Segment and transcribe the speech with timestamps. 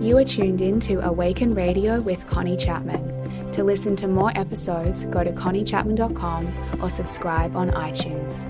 [0.00, 3.50] You are tuned in to Awaken Radio with Connie Chapman.
[3.52, 8.48] To listen to more episodes, go to conniechapman.com or subscribe on iTunes.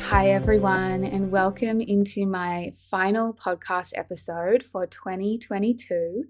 [0.00, 6.24] Hi, everyone, and welcome into my final podcast episode for 2022.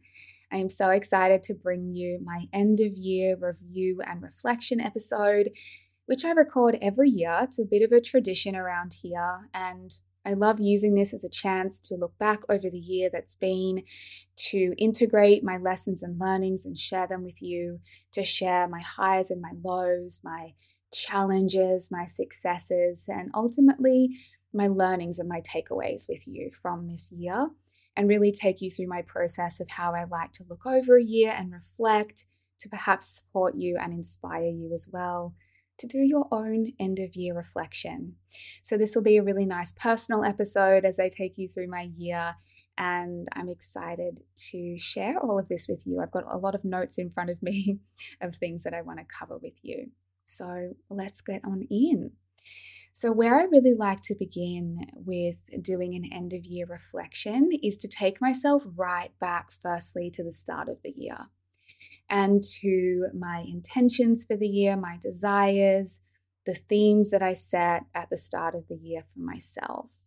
[0.53, 5.53] I am so excited to bring you my end of year review and reflection episode,
[6.05, 7.39] which I record every year.
[7.41, 9.91] It's a bit of a tradition around here, and
[10.25, 13.83] I love using this as a chance to look back over the year that's been,
[14.51, 17.81] to integrate my lessons and learnings and share them with you,
[18.13, 20.53] to share my highs and my lows, my
[20.93, 24.11] challenges, my successes, and ultimately
[24.53, 27.49] my learnings and my takeaways with you from this year,
[27.97, 31.03] and really take you through my process of how I like to look over a
[31.03, 32.27] year and reflect
[32.59, 35.35] to perhaps support you and inspire you as well
[35.81, 38.15] to do your own end of year reflection.
[38.63, 41.89] So, this will be a really nice personal episode as I take you through my
[41.97, 42.35] year.
[42.79, 46.01] And I'm excited to share all of this with you.
[46.01, 47.81] I've got a lot of notes in front of me
[48.23, 49.91] of things that I want to cover with you.
[50.25, 52.13] So let's get on in.
[52.93, 57.77] So, where I really like to begin with doing an end of year reflection is
[57.79, 61.29] to take myself right back, firstly, to the start of the year
[62.09, 66.03] and to my intentions for the year, my desires,
[66.47, 70.07] the themes that I set at the start of the year for myself.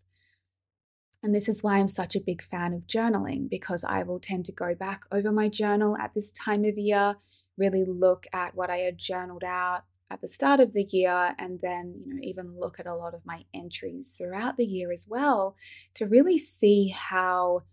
[1.22, 4.46] And this is why I'm such a big fan of journaling because I will tend
[4.46, 7.16] to go back over my journal at this time of year,
[7.58, 11.60] really look at what I had journaled out at the start of the year and
[11.62, 15.08] then you know even look at a lot of my entries throughout the year as
[15.10, 15.56] well
[15.96, 17.64] to really see how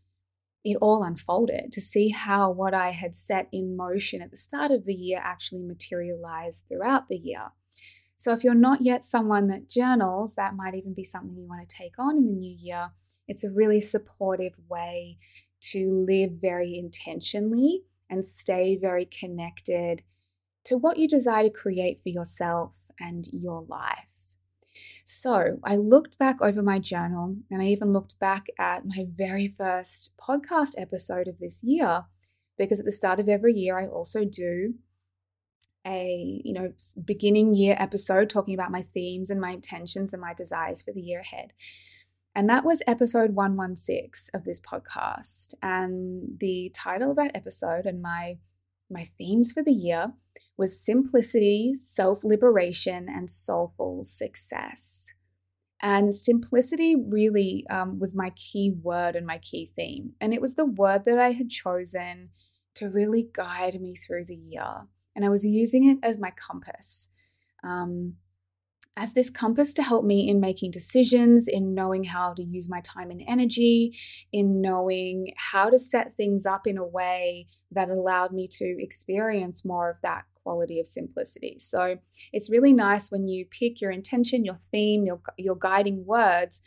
[0.65, 4.71] it all unfolded to see how what I had set in motion at the start
[4.71, 7.53] of the year actually materialized throughout the year.
[8.17, 11.67] So, if you're not yet someone that journals, that might even be something you want
[11.67, 12.91] to take on in the new year.
[13.27, 15.17] It's a really supportive way
[15.73, 20.03] to live very intentionally and stay very connected
[20.65, 24.10] to what you desire to create for yourself and your life.
[25.05, 29.49] So I looked back over my journal and I even looked back at my very
[29.49, 32.05] first podcast episode of this year
[32.59, 34.75] because at the start of every year I also do
[35.87, 36.73] a you know
[37.03, 41.01] beginning year episode talking about my themes and my intentions and my desires for the
[41.01, 41.53] year ahead.
[42.35, 45.55] And that was episode 116 of this podcast.
[45.63, 48.39] And the title of that episode and my
[48.91, 50.13] my themes for the year
[50.61, 55.15] was simplicity, self liberation, and soulful success.
[55.83, 60.13] And simplicity really um, was my key word and my key theme.
[60.21, 62.29] And it was the word that I had chosen
[62.75, 64.87] to really guide me through the year.
[65.17, 67.11] And I was using it as my compass.
[67.65, 68.17] Um,
[68.97, 72.83] as this compass to help me in making decisions, in knowing how to use my
[72.83, 73.97] time and energy,
[74.31, 79.65] in knowing how to set things up in a way that allowed me to experience
[79.65, 81.57] more of that quality of simplicity.
[81.59, 81.99] So
[82.33, 86.61] it's really nice when you pick your intention, your theme, your, your guiding words,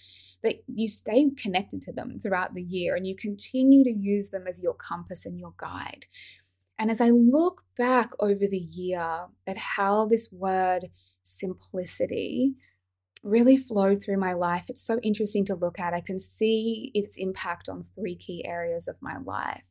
[0.44, 4.46] that you stay connected to them throughout the year and you continue to use them
[4.48, 6.06] as your compass and your guide.
[6.78, 10.90] And as I look back over the year at how this word
[11.24, 12.56] simplicity
[13.24, 14.66] really flowed through my life.
[14.68, 15.94] It's so interesting to look at.
[15.94, 19.64] I can see its impact on three key areas of my life.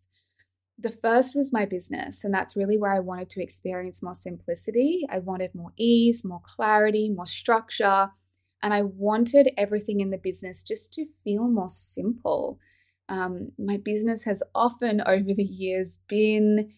[0.83, 5.07] The first was my business, and that's really where I wanted to experience more simplicity.
[5.09, 8.11] I wanted more ease, more clarity, more structure,
[8.61, 12.59] and I wanted everything in the business just to feel more simple.
[13.09, 16.73] Um, my business has often over the years been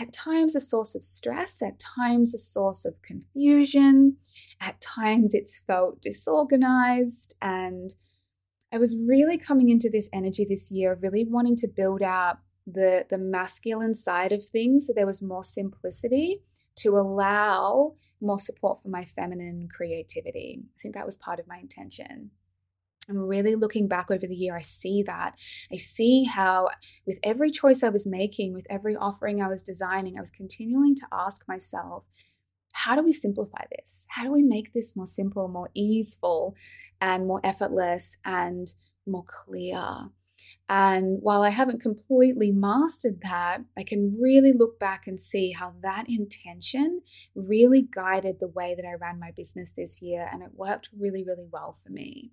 [0.00, 4.18] at times a source of stress, at times a source of confusion,
[4.60, 7.34] at times it's felt disorganized.
[7.42, 7.90] And
[8.72, 12.38] I was really coming into this energy this year, really wanting to build out
[12.72, 14.86] the, the masculine side of things.
[14.86, 16.42] So there was more simplicity
[16.76, 20.60] to allow more support for my feminine creativity.
[20.62, 22.30] I think that was part of my intention.
[23.08, 25.38] I'm really looking back over the year, I see that.
[25.72, 26.68] I see how,
[27.06, 30.94] with every choice I was making, with every offering I was designing, I was continuing
[30.96, 32.04] to ask myself,
[32.74, 34.06] how do we simplify this?
[34.10, 36.54] How do we make this more simple, more easeful,
[37.00, 38.68] and more effortless and
[39.06, 40.10] more clear?
[40.68, 45.74] And while I haven't completely mastered that, I can really look back and see how
[45.82, 47.02] that intention
[47.34, 50.28] really guided the way that I ran my business this year.
[50.30, 52.32] And it worked really, really well for me.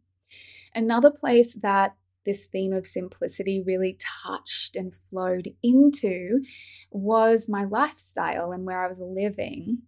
[0.73, 6.43] Another place that this theme of simplicity really touched and flowed into
[6.91, 9.83] was my lifestyle and where I was living.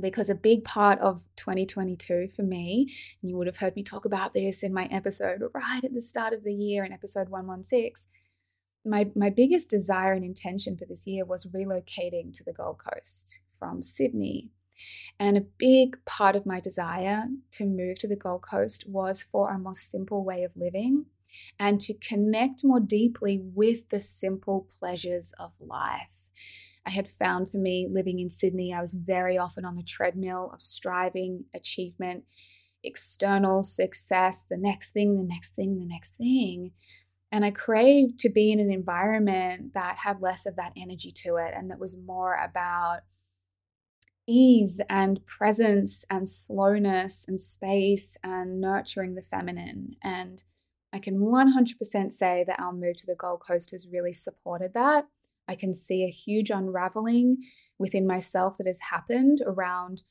[0.00, 2.92] Because a big part of 2022 for me,
[3.22, 6.02] and you would have heard me talk about this in my episode right at the
[6.02, 8.10] start of the year in episode 116,
[8.84, 13.40] my, my biggest desire and intention for this year was relocating to the Gold Coast
[13.58, 14.50] from Sydney.
[15.18, 19.50] And a big part of my desire to move to the Gold Coast was for
[19.50, 21.06] a more simple way of living
[21.58, 26.30] and to connect more deeply with the simple pleasures of life.
[26.88, 30.50] I had found for me living in Sydney, I was very often on the treadmill
[30.54, 32.24] of striving, achievement,
[32.82, 36.70] external success, the next thing, the next thing, the next thing.
[37.30, 41.36] And I craved to be in an environment that had less of that energy to
[41.36, 43.00] it and that was more about
[44.26, 49.96] ease and presence and slowness and space and nurturing the feminine.
[50.02, 50.42] And
[50.90, 55.06] I can 100% say that our move to the Gold Coast has really supported that.
[55.48, 57.38] I can see a huge unraveling
[57.78, 60.02] within myself that has happened around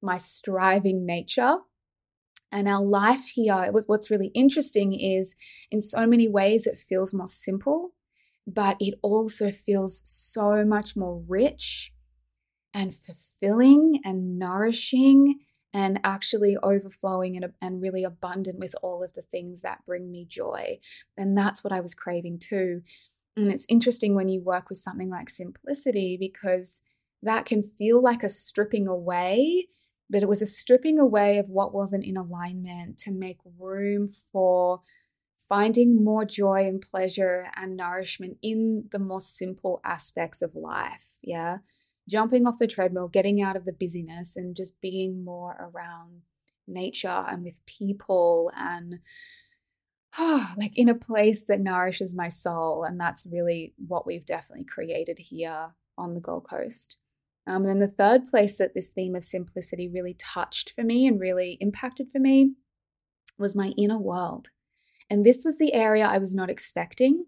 [0.00, 1.58] my striving nature
[2.54, 5.34] and our life here, what's really interesting is
[5.72, 7.94] in so many ways it feels more simple,
[8.46, 11.92] but it also feels so much more rich
[12.72, 15.40] and fulfilling and nourishing
[15.72, 20.24] and actually overflowing and, and really abundant with all of the things that bring me
[20.24, 20.78] joy.
[21.16, 22.82] And that's what I was craving too.
[23.36, 26.82] And it's interesting when you work with something like simplicity because
[27.22, 29.68] that can feel like a stripping away
[30.10, 34.80] but it was a stripping away of what wasn't in alignment to make room for
[35.48, 41.16] finding more joy and pleasure and nourishment in the more simple aspects of life.
[41.22, 41.58] Yeah.
[42.08, 46.22] Jumping off the treadmill, getting out of the busyness, and just being more around
[46.66, 49.00] nature and with people and
[50.18, 52.84] oh, like in a place that nourishes my soul.
[52.84, 56.98] And that's really what we've definitely created here on the Gold Coast.
[57.46, 61.06] Um, and then the third place that this theme of simplicity really touched for me
[61.06, 62.54] and really impacted for me
[63.38, 64.48] was my inner world.
[65.10, 67.26] And this was the area I was not expecting.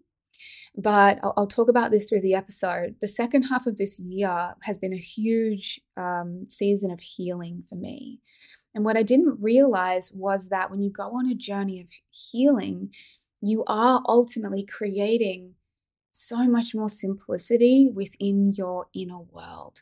[0.75, 2.95] But I'll, I'll talk about this through the episode.
[3.01, 7.75] The second half of this year has been a huge um, season of healing for
[7.75, 8.19] me.
[8.77, 12.93] And what I didn't realize was that when you go on a journey of healing,
[13.41, 15.55] you are ultimately creating
[16.11, 19.81] so much more simplicity within your inner world.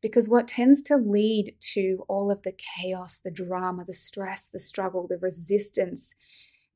[0.00, 4.60] Because what tends to lead to all of the chaos, the drama, the stress, the
[4.60, 6.14] struggle, the resistance,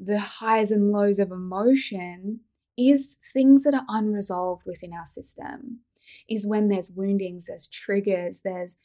[0.00, 2.41] the highs and lows of emotion
[2.77, 5.83] is things that are unresolved within our system.
[6.29, 8.77] Is when there's woundings, there's triggers, there's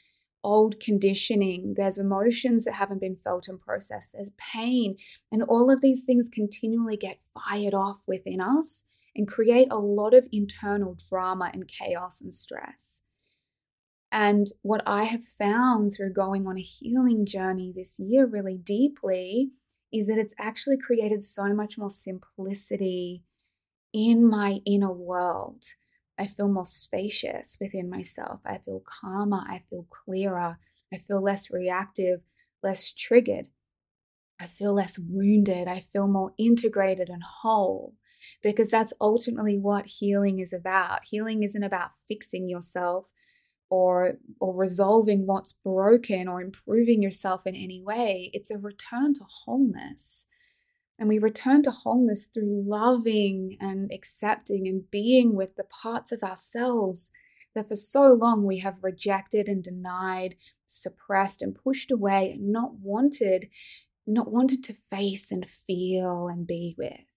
[0.43, 4.95] old conditioning, there's emotions that haven't been felt and processed, there's pain,
[5.31, 10.13] and all of these things continually get fired off within us and create a lot
[10.13, 13.03] of internal drama and chaos and stress.
[14.11, 19.51] And what I have found through going on a healing journey this year really deeply
[19.91, 23.23] is that it's actually created so much more simplicity
[23.93, 25.63] in my inner world.
[26.19, 28.41] I feel more spacious within myself.
[28.45, 29.43] I feel calmer.
[29.47, 30.59] I feel clearer.
[30.93, 32.21] I feel less reactive,
[32.61, 33.47] less triggered.
[34.39, 35.67] I feel less wounded.
[35.67, 37.95] I feel more integrated and whole
[38.43, 41.01] because that's ultimately what healing is about.
[41.05, 43.11] Healing isn't about fixing yourself
[43.69, 49.23] or or resolving what's broken or improving yourself in any way it's a return to
[49.23, 50.27] wholeness
[50.99, 56.21] and we return to wholeness through loving and accepting and being with the parts of
[56.21, 57.11] ourselves
[57.55, 62.73] that for so long we have rejected and denied suppressed and pushed away and not
[62.75, 63.49] wanted
[64.05, 67.09] not wanted to face and feel and be with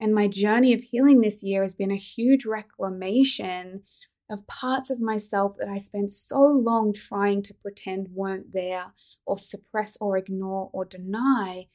[0.00, 3.82] and my journey of healing this year has been a huge reclamation
[4.30, 8.92] of parts of myself that I spent so long trying to pretend weren't there
[9.26, 11.66] or suppress or ignore or deny.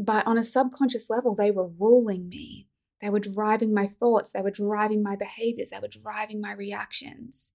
[0.00, 2.68] But on a subconscious level, they were ruling me.
[3.02, 7.52] They were driving my thoughts, they were driving my behaviors, they were driving my reactions.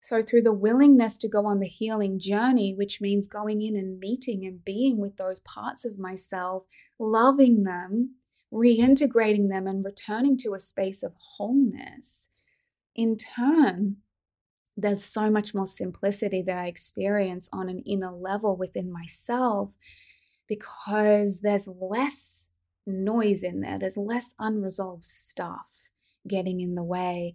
[0.00, 3.98] So, through the willingness to go on the healing journey, which means going in and
[3.98, 6.66] meeting and being with those parts of myself,
[6.98, 8.16] loving them,
[8.52, 12.30] reintegrating them, and returning to a space of wholeness,
[12.94, 13.96] in turn,
[14.76, 19.76] there's so much more simplicity that I experience on an inner level within myself
[20.48, 22.48] because there's less
[22.86, 25.66] noise in there, there's less unresolved stuff
[26.26, 27.34] getting in the way.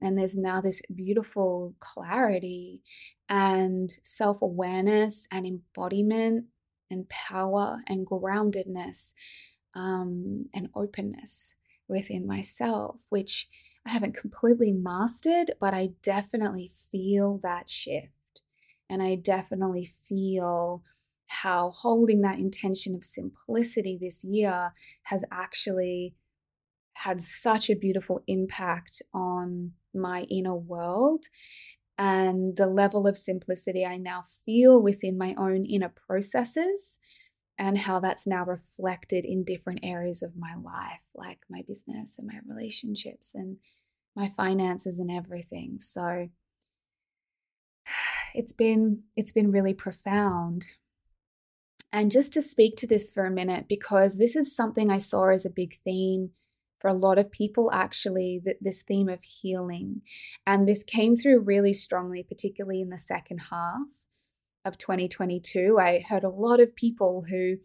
[0.00, 2.82] And there's now this beautiful clarity
[3.28, 6.46] and self awareness and embodiment
[6.90, 9.14] and power and groundedness
[9.74, 11.54] um, and openness
[11.88, 13.48] within myself, which
[13.86, 18.42] I haven't completely mastered, but I definitely feel that shift.
[18.88, 20.82] And I definitely feel
[21.32, 24.72] how holding that intention of simplicity this year
[25.04, 26.14] has actually
[26.94, 31.24] had such a beautiful impact on my inner world
[31.96, 36.98] and the level of simplicity I now feel within my own inner processes
[37.58, 42.26] and how that's now reflected in different areas of my life, like my business and
[42.26, 43.58] my relationships and
[44.16, 45.76] my finances and everything.
[45.80, 46.28] So
[48.34, 50.66] it's been it's been really profound.
[51.92, 55.28] And just to speak to this for a minute because this is something I saw
[55.28, 56.30] as a big theme
[56.80, 60.02] for a lot of people actually that this theme of healing.
[60.46, 64.04] And this came through really strongly particularly in the second half
[64.64, 67.56] of 2022 i heard a lot of people who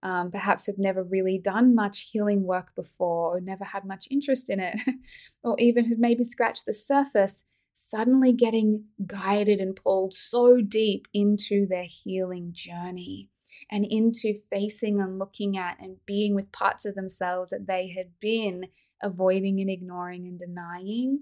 [0.00, 4.48] um, perhaps have never really done much healing work before or never had much interest
[4.48, 4.80] in it
[5.42, 11.66] or even had maybe scratched the surface suddenly getting guided and pulled so deep into
[11.66, 13.28] their healing journey
[13.70, 18.18] and into facing and looking at and being with parts of themselves that they had
[18.20, 18.66] been
[19.02, 21.20] avoiding and ignoring and denying.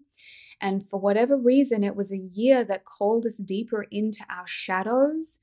[0.61, 5.41] And for whatever reason, it was a year that called us deeper into our shadows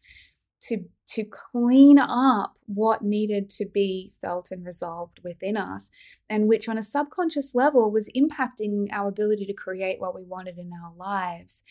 [0.64, 5.92] to, to clean up what needed to be felt and resolved within us,
[6.30, 10.58] and which on a subconscious level was impacting our ability to create what we wanted
[10.58, 11.64] in our lives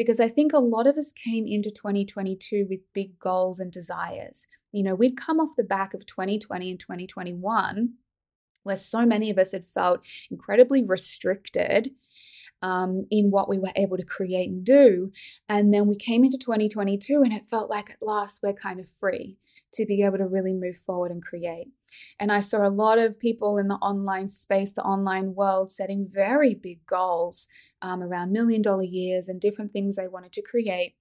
[0.00, 4.46] because I think a lot of us came into 2022 with big goals and desires.
[4.72, 7.92] You know, we'd come off the back of 2020 and 2021,
[8.62, 11.90] where so many of us had felt incredibly restricted
[12.62, 15.12] um, in what we were able to create and do.
[15.50, 18.88] And then we came into 2022 and it felt like at last we're kind of
[18.88, 19.36] free
[19.74, 21.68] to be able to really move forward and create.
[22.18, 26.08] And I saw a lot of people in the online space, the online world, setting
[26.08, 27.48] very big goals
[27.82, 30.94] um, around million dollar years and different things they wanted to create.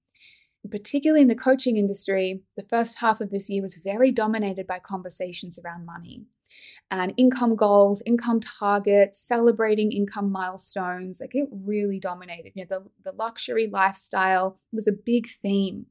[0.69, 4.79] particularly in the coaching industry, the first half of this year was very dominated by
[4.79, 6.25] conversations around money
[6.91, 11.19] and income goals, income targets, celebrating income milestones.
[11.21, 12.53] Like it really dominated.
[12.55, 15.85] You know, the, the luxury lifestyle was a big theme.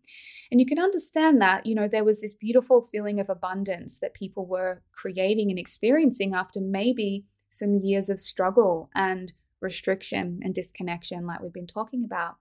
[0.51, 4.15] And you can understand that, you know, there was this beautiful feeling of abundance that
[4.15, 11.27] people were creating and experiencing after maybe some years of struggle and restriction and disconnection,
[11.27, 12.37] like we've been talking about.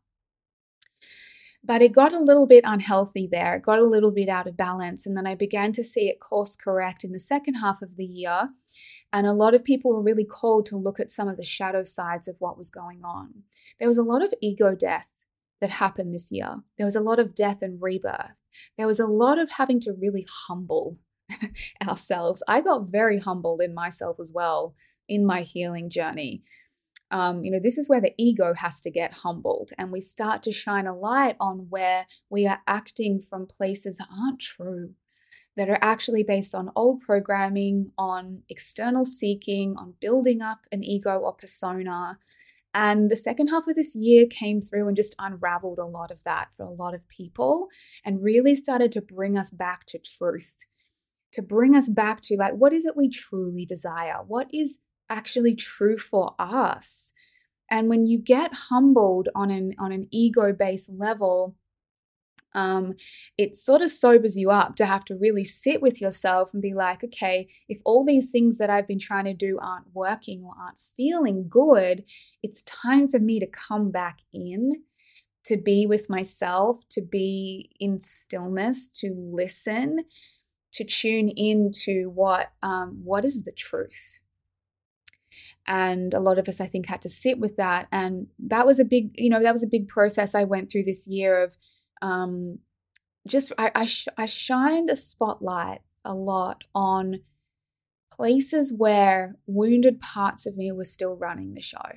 [1.67, 3.55] But it got a little bit unhealthy there.
[3.55, 5.05] It got a little bit out of balance.
[5.05, 8.05] And then I began to see it course correct in the second half of the
[8.05, 8.47] year.
[9.12, 11.83] And a lot of people were really called to look at some of the shadow
[11.83, 13.43] sides of what was going on.
[13.79, 15.09] There was a lot of ego death
[15.59, 16.57] that happened this year.
[16.77, 18.38] There was a lot of death and rebirth.
[18.77, 20.97] There was a lot of having to really humble
[21.86, 22.43] ourselves.
[22.47, 24.74] I got very humbled in myself as well
[25.09, 26.43] in my healing journey
[27.11, 30.43] um, you know, this is where the ego has to get humbled and we start
[30.43, 34.93] to shine a light on where we are acting from places that aren't true,
[35.55, 41.17] that are actually based on old programming, on external seeking, on building up an ego
[41.19, 42.19] or persona.
[42.73, 46.23] And the second half of this year came through and just unraveled a lot of
[46.25, 47.69] that for a lot of people
[48.03, 50.65] and really started to bring us back to truth,
[51.31, 54.17] to bring us back to like, what is it we truly desire?
[54.27, 57.13] What is actually true for us.
[57.69, 61.55] And when you get humbled on an on an ego based level,
[62.53, 62.95] um,
[63.37, 66.73] it sort of sobers you up to have to really sit with yourself and be
[66.73, 70.53] like, okay, if all these things that I've been trying to do aren't working or
[70.59, 72.03] aren't feeling good,
[72.41, 74.83] it's time for me to come back in,
[75.45, 80.05] to be with myself, to be in stillness, to listen,
[80.73, 84.23] to tune into what um, what is the truth
[85.67, 87.88] and a lot of us i think had to sit with that.
[87.91, 90.83] And that was a big you know that was a big process i went through
[90.83, 91.57] this year of
[92.01, 92.59] um,
[93.27, 97.21] just I, I, sh- I shined a spotlight a lot on
[98.12, 101.91] places where wounded parts of me were still running the show.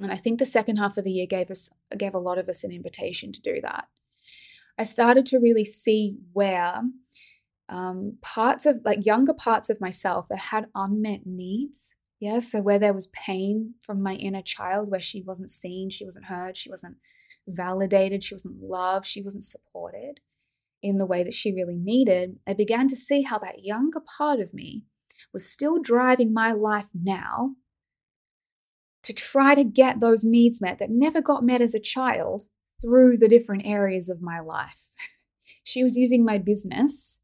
[0.00, 2.48] And i think the second half of the year gave us gave a lot of
[2.48, 3.88] us an invitation to do that.
[4.78, 6.82] I started to really see where
[7.68, 12.78] um, parts of like younger parts of myself that had unmet needs yeah, so where
[12.78, 16.70] there was pain from my inner child, where she wasn't seen, she wasn't heard, she
[16.70, 16.98] wasn't
[17.48, 20.20] validated, she wasn't loved, she wasn't supported
[20.82, 24.40] in the way that she really needed, I began to see how that younger part
[24.40, 24.84] of me
[25.32, 27.56] was still driving my life now
[29.02, 32.44] to try to get those needs met that never got met as a child
[32.80, 34.92] through the different areas of my life.
[35.64, 37.20] she was using my business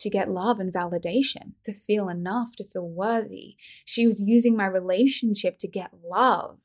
[0.00, 3.56] to get love and validation, to feel enough, to feel worthy.
[3.84, 6.58] She was using my relationship to get love,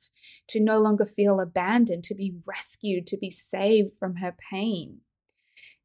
[0.50, 5.02] to no longer feel abandoned, to be rescued, to be saved from her pain,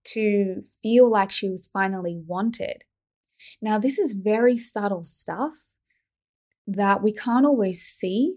[0.04, 2.84] to feel like she was finally wanted.
[3.60, 5.54] Now, this is very subtle stuff
[6.66, 8.36] that we can't always see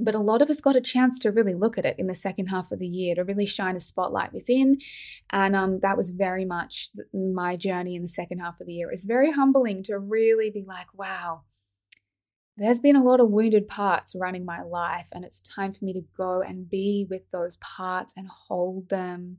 [0.00, 2.14] but a lot of us got a chance to really look at it in the
[2.14, 4.78] second half of the year to really shine a spotlight within.
[5.30, 8.88] And um, that was very much my journey in the second half of the year.
[8.88, 11.42] It was very humbling to really be like wow
[12.56, 15.92] there's been a lot of wounded parts running my life, and it's time for me
[15.94, 19.38] to go and be with those parts and hold them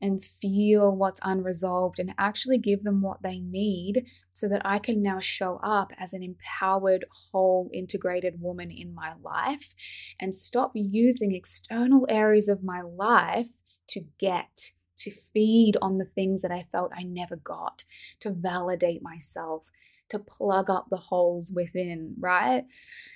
[0.00, 5.02] and feel what's unresolved and actually give them what they need so that I can
[5.02, 9.74] now show up as an empowered, whole, integrated woman in my life
[10.20, 13.50] and stop using external areas of my life
[13.88, 17.84] to get to feed on the things that I felt I never got,
[18.20, 19.70] to validate myself,
[20.10, 22.64] to plug up the holes within, right?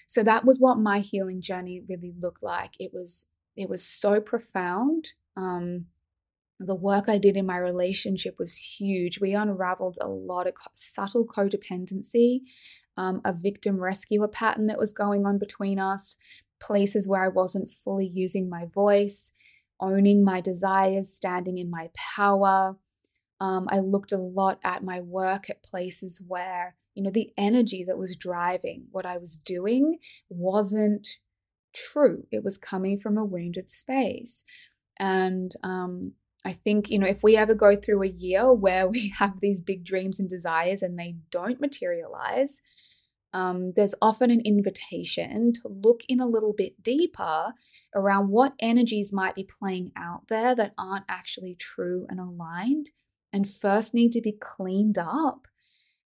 [0.07, 2.73] So that was what my healing journey really looked like.
[2.79, 3.27] It was
[3.57, 5.09] it was so profound.
[5.37, 5.87] Um,
[6.61, 9.21] the work I did in my relationship was huge.
[9.21, 12.41] We unraveled a lot of subtle codependency,
[12.97, 16.17] um, a victim rescuer pattern that was going on between us,
[16.61, 19.33] places where I wasn't fully using my voice,
[19.81, 22.77] owning my desires, standing in my power.
[23.41, 27.85] Um, I looked a lot at my work at places where you know, the energy
[27.87, 31.07] that was driving what I was doing wasn't
[31.73, 32.27] true.
[32.33, 34.43] It was coming from a wounded space.
[34.99, 36.15] And um,
[36.45, 39.61] I think, you know, if we ever go through a year where we have these
[39.61, 42.63] big dreams and desires and they don't materialize,
[43.33, 47.53] um, there's often an invitation to look in a little bit deeper
[47.95, 52.87] around what energies might be playing out there that aren't actually true and aligned
[53.33, 55.47] and first need to be cleaned up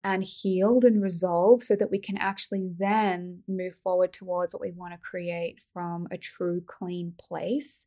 [0.03, 4.71] and healed and resolved so that we can actually then move forward towards what we
[4.71, 7.85] want to create from a true, clean place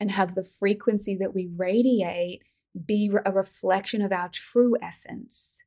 [0.00, 2.42] and have the frequency that we radiate
[2.84, 5.62] be a reflection of our true essence,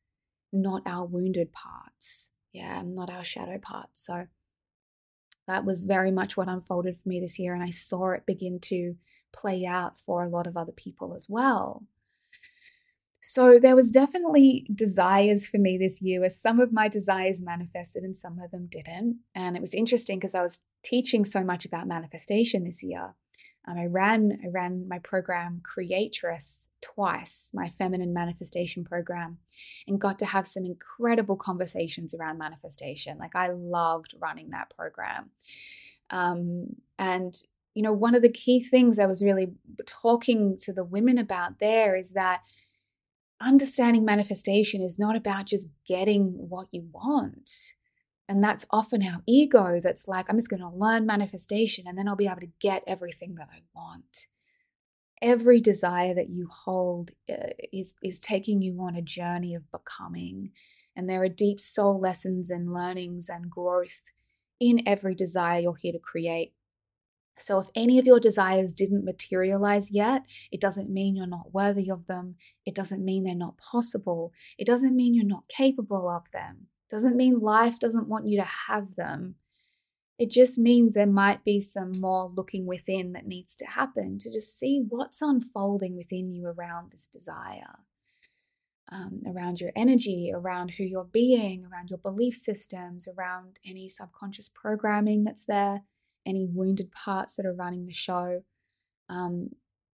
[0.51, 2.31] not our wounded parts.
[2.51, 4.05] Yeah, not our shadow parts.
[4.05, 4.25] So
[5.48, 7.53] that was very much what unfolded for me this year.
[7.53, 8.96] And I saw it begin to
[9.31, 11.85] play out for a lot of other people as well.
[13.22, 18.03] So there was definitely desires for me this year where some of my desires manifested
[18.03, 19.20] and some of them didn't.
[19.36, 23.16] And it was interesting because I was teaching so much about manifestation this year.
[23.68, 29.40] Um, I ran I ran my program Creatress twice, my feminine manifestation program,
[29.86, 33.18] and got to have some incredible conversations around manifestation.
[33.18, 35.32] Like I loved running that program.
[36.10, 37.34] Um, and
[37.75, 39.53] you know, one of the key things I was really
[39.86, 42.42] talking to the women about there is that
[43.42, 47.50] understanding manifestation is not about just getting what you want.
[48.28, 52.08] And that's often our ego that's like, I'm just going to learn manifestation and then
[52.08, 54.28] I'll be able to get everything that I want.
[55.22, 60.52] Every desire that you hold uh, is, is taking you on a journey of becoming.
[60.96, 64.04] And there are deep soul lessons and learnings and growth
[64.60, 66.54] in every desire you're here to create.
[67.42, 71.90] So, if any of your desires didn't materialize yet, it doesn't mean you're not worthy
[71.90, 72.36] of them.
[72.66, 74.34] It doesn't mean they're not possible.
[74.58, 76.68] It doesn't mean you're not capable of them.
[76.88, 79.36] It doesn't mean life doesn't want you to have them.
[80.18, 84.32] It just means there might be some more looking within that needs to happen to
[84.32, 87.80] just see what's unfolding within you around this desire.
[88.92, 94.50] Um, around your energy, around who you're being, around your belief systems, around any subconscious
[94.50, 95.84] programming that's there
[96.29, 98.44] any wounded parts that are running the show.
[99.09, 99.50] Um,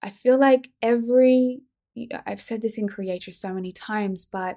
[0.02, 1.60] I feel like every,
[2.26, 4.56] I've said this in Creatress so many times, but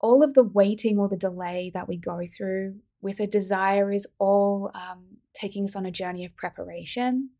[0.00, 4.06] all of the waiting or the delay that we go through with a desire is
[4.18, 7.30] all um, taking us on a journey of preparation.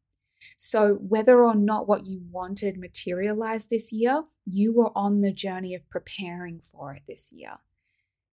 [0.57, 5.75] So, whether or not what you wanted materialized this year, you were on the journey
[5.75, 7.59] of preparing for it this year.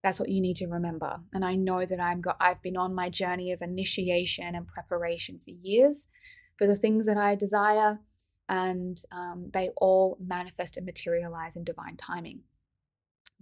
[0.05, 1.21] That's what you need to remember.
[1.33, 5.39] And I know that I'm got I've been on my journey of initiation and preparation
[5.39, 6.09] for years
[6.59, 7.97] for the things that I desire,
[8.47, 12.41] and um, they all manifest and materialize in divine timing.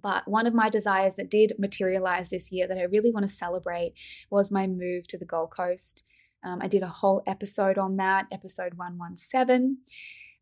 [0.02, 3.34] But one of my desires that did materialize this year that I really want to
[3.34, 3.96] celebrate
[4.30, 6.06] was my move to the Gold Coast.
[6.46, 9.80] Um, I did a whole episode on that, episode 117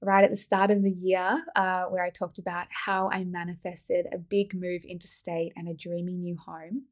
[0.02, 4.08] right at the start of the year, uh, where I talked about how I manifested
[4.12, 6.86] a big move interstate and a dreamy new home.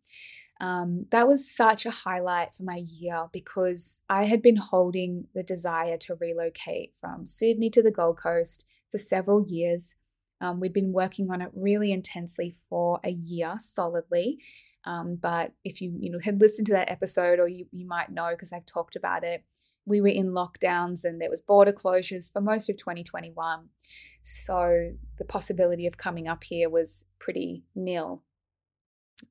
[0.62, 5.43] Um, that was such a highlight for my year because I had been holding the
[5.43, 9.95] desire to relocate from Sydney to the Gold Coast for several years.
[10.41, 14.39] Um, we'd been working on it really intensely for a year solidly.
[14.86, 18.12] Um, but if you you know had listened to that episode, or you you might
[18.12, 19.43] know because I've talked about it,
[19.89, 23.67] we were in lockdowns and there was border closures for most of 2021.
[24.21, 28.23] So the possibility of coming up here was pretty nil.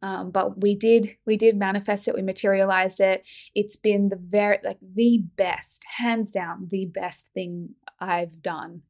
[0.03, 4.59] Um, but we did we did manifest it we materialized it it's been the very
[4.62, 8.83] like the best hands down the best thing i've done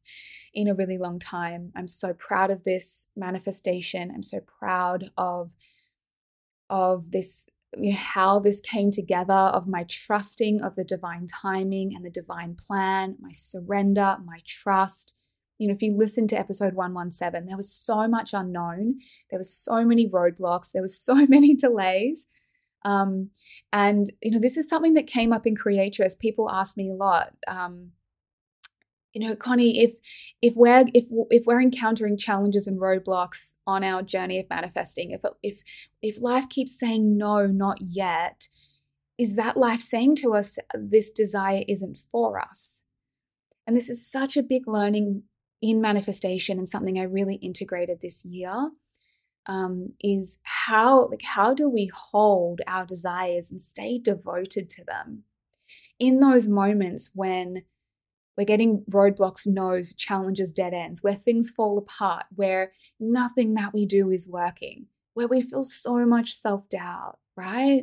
[0.52, 5.52] in a really long time i'm so proud of this manifestation i'm so proud of
[6.68, 11.94] of this you know, how this came together of my trusting of the divine timing
[11.94, 15.14] and the divine plan, my surrender, my trust.
[15.58, 18.98] You know, if you listen to episode 117, there was so much unknown.
[19.30, 20.72] There was so many roadblocks.
[20.72, 22.26] There was so many delays.
[22.84, 23.30] Um,
[23.72, 26.14] and, you know, this is something that came up in Creatress.
[26.14, 27.34] People ask me a lot.
[27.46, 27.90] Um,
[29.12, 29.92] you know connie if
[30.42, 35.22] if we're if if we're encountering challenges and roadblocks on our journey of manifesting if
[35.42, 35.62] if
[36.02, 38.48] if life keeps saying no not yet
[39.18, 42.84] is that life saying to us this desire isn't for us?
[43.66, 45.24] And this is such a big learning
[45.60, 48.70] in manifestation and something i really integrated this year
[49.46, 55.24] um, is how like how do we hold our desires and stay devoted to them?
[55.98, 57.62] In those moments when
[58.38, 63.84] we're getting roadblocks, no's, challenges, dead ends, where things fall apart, where nothing that we
[63.84, 67.82] do is working, where we feel so much self doubt, right?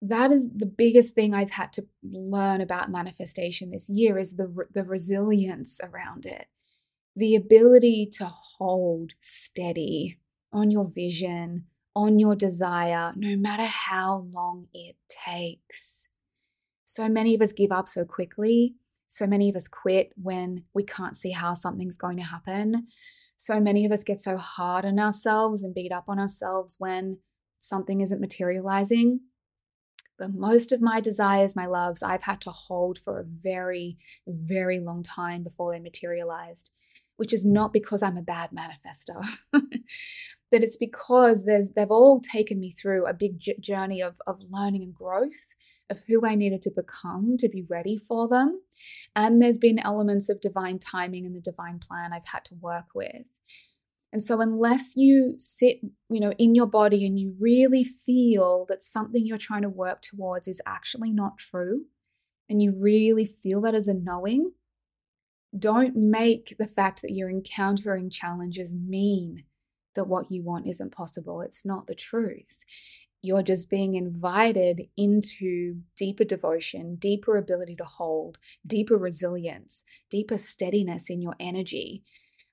[0.00, 4.66] That is the biggest thing I've had to learn about manifestation this year is the,
[4.72, 6.46] the resilience around it,
[7.16, 10.20] the ability to hold steady
[10.52, 11.64] on your vision,
[11.96, 16.08] on your desire, no matter how long it takes.
[16.84, 18.76] So many of us give up so quickly
[19.12, 22.86] so many of us quit when we can't see how something's going to happen.
[23.36, 27.18] So many of us get so hard on ourselves and beat up on ourselves when
[27.58, 29.20] something isn't materializing.
[30.18, 34.80] But most of my desires, my loves, I've had to hold for a very, very
[34.80, 36.70] long time before they materialized,
[37.16, 39.22] which is not because I'm a bad manifester,
[39.52, 44.94] but it's because they've all taken me through a big journey of, of learning and
[44.94, 45.54] growth
[45.92, 48.60] of who I needed to become to be ready for them.
[49.14, 52.86] And there's been elements of divine timing and the divine plan I've had to work
[52.94, 53.28] with.
[54.12, 55.78] And so unless you sit,
[56.10, 60.02] you know, in your body and you really feel that something you're trying to work
[60.02, 61.84] towards is actually not true,
[62.48, 64.52] and you really feel that as a knowing,
[65.58, 69.44] don't make the fact that you're encountering challenges mean
[69.94, 71.40] that what you want isn't possible.
[71.40, 72.64] It's not the truth
[73.22, 81.08] you're just being invited into deeper devotion, deeper ability to hold, deeper resilience, deeper steadiness
[81.08, 82.02] in your energy,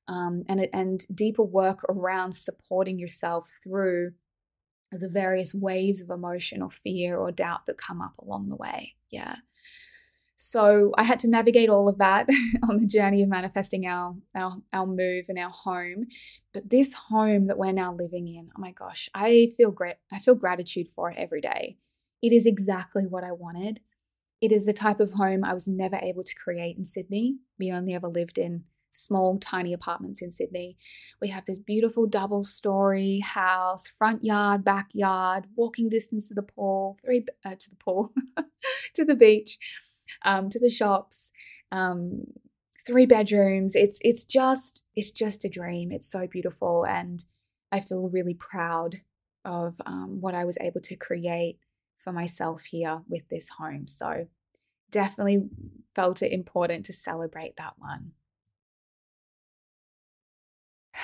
[0.08, 4.12] um, and, and deeper work around supporting yourself through
[4.92, 8.96] the various waves of emotion or fear or doubt that come up along the way.
[9.10, 9.38] Yeah.
[10.42, 12.30] So I had to navigate all of that
[12.70, 16.06] on the journey of manifesting our, our our move and our home.
[16.54, 19.98] But this home that we're now living in, oh my gosh, I feel great.
[20.14, 21.76] I feel gratitude for it every day.
[22.22, 23.82] It is exactly what I wanted.
[24.40, 27.40] It is the type of home I was never able to create in Sydney.
[27.60, 30.78] We only ever lived in small, tiny apartments in Sydney.
[31.22, 36.98] We have this beautiful double story house, front yard, backyard, walking distance to the pool,
[37.06, 38.14] uh, to the pool,
[38.94, 39.60] to the beach
[40.24, 41.32] um, to the shops,
[41.72, 42.24] um,
[42.86, 43.76] three bedrooms.
[43.76, 45.92] It's it's just it's just a dream.
[45.92, 47.24] It's so beautiful, and
[47.72, 49.02] I feel really proud
[49.46, 51.60] of um, what I was able to create
[51.98, 53.88] for myself here with this home.
[53.88, 54.28] So
[54.92, 55.50] definitely
[55.96, 58.12] felt it important to celebrate that one.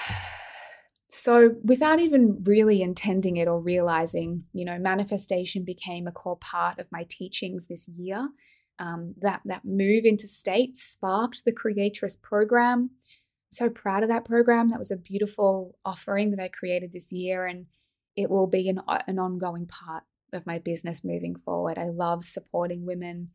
[1.08, 6.78] So, without even really intending it or realizing, you know, manifestation became a core part
[6.78, 8.32] of my teachings this year
[8.80, 12.92] um, that that move into state sparked the Creatress program.
[12.92, 14.70] I'm so proud of that program.
[14.70, 17.68] That was a beautiful offering that I created this year, and
[18.16, 21.78] it will be an, an ongoing part of my business moving forward.
[21.78, 23.30] I love supporting women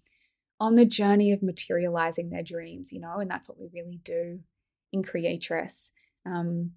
[0.59, 4.41] on the journey of materializing their dreams, you know, and that's what we really do
[4.93, 5.93] in Creatress.
[6.27, 6.73] Um,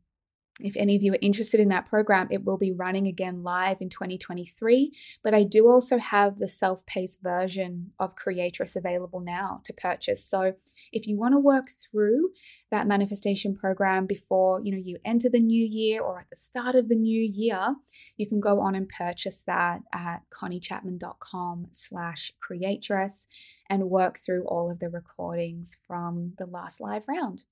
[0.59, 3.81] if any of you are interested in that program, it will be running again live
[3.81, 4.91] in 2023.
[5.23, 10.23] But I do also have the self paced version of Creatress available now to purchase.
[10.23, 10.53] So
[10.91, 12.29] if you want to work through
[12.69, 16.75] that manifestation program before you know you enter the new year or at the start
[16.75, 17.75] of the new year,
[18.17, 23.27] you can go on and purchase that at conniechapman.com slash creatress
[23.69, 27.43] and work through all of the recordings from the last live round.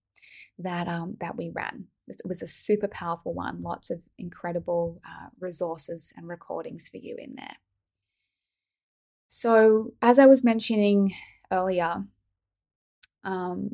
[0.59, 1.87] that um, that we ran.
[2.19, 3.61] It was a super powerful one.
[3.61, 7.57] Lots of incredible uh, resources and recordings for you in there.
[9.27, 11.13] So, as I was mentioning
[11.51, 12.05] earlier,
[13.23, 13.69] um,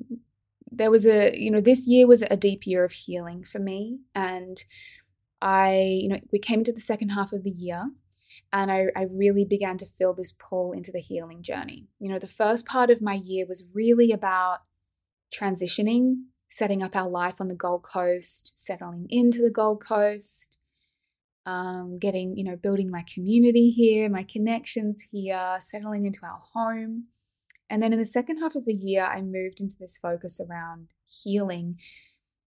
[0.71, 3.99] there was a you know this year was a deep year of healing for me,
[4.13, 4.63] and
[5.41, 7.89] I you know we came into the second half of the year
[8.51, 11.87] and I, I really began to feel this pull into the healing journey.
[11.99, 14.59] You know, the first part of my year was really about
[15.33, 20.57] transitioning, setting up our life on the Gold Coast, settling into the Gold Coast,
[21.45, 27.05] um, getting, you know, building my community here, my connections here, settling into our home.
[27.69, 30.87] And then in the second half of the year, I moved into this focus around
[31.05, 31.75] healing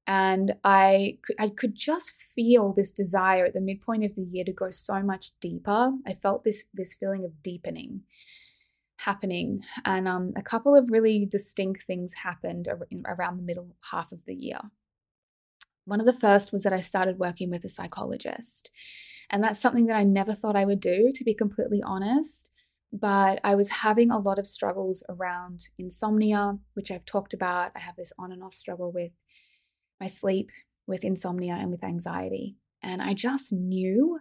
[0.06, 4.52] and I I could just feel this desire at the midpoint of the year to
[4.52, 5.92] go so much deeper.
[6.04, 8.02] I felt this this feeling of deepening
[9.04, 12.68] happening, and um, a couple of really distinct things happened
[13.06, 14.60] around the middle half of the year.
[15.84, 18.70] One of the first was that I started working with a psychologist,
[19.30, 22.52] and that's something that I never thought I would do, to be completely honest.
[22.92, 27.70] But I was having a lot of struggles around insomnia, which I've talked about.
[27.76, 29.12] I have this on and off struggle with
[30.00, 30.50] my sleep,
[30.88, 32.56] with insomnia, and with anxiety.
[32.82, 34.18] And I just knew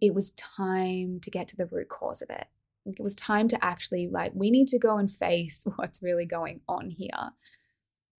[0.00, 2.46] it was time to get to the root cause of it.
[2.84, 6.60] It was time to actually, like, we need to go and face what's really going
[6.68, 7.32] on here.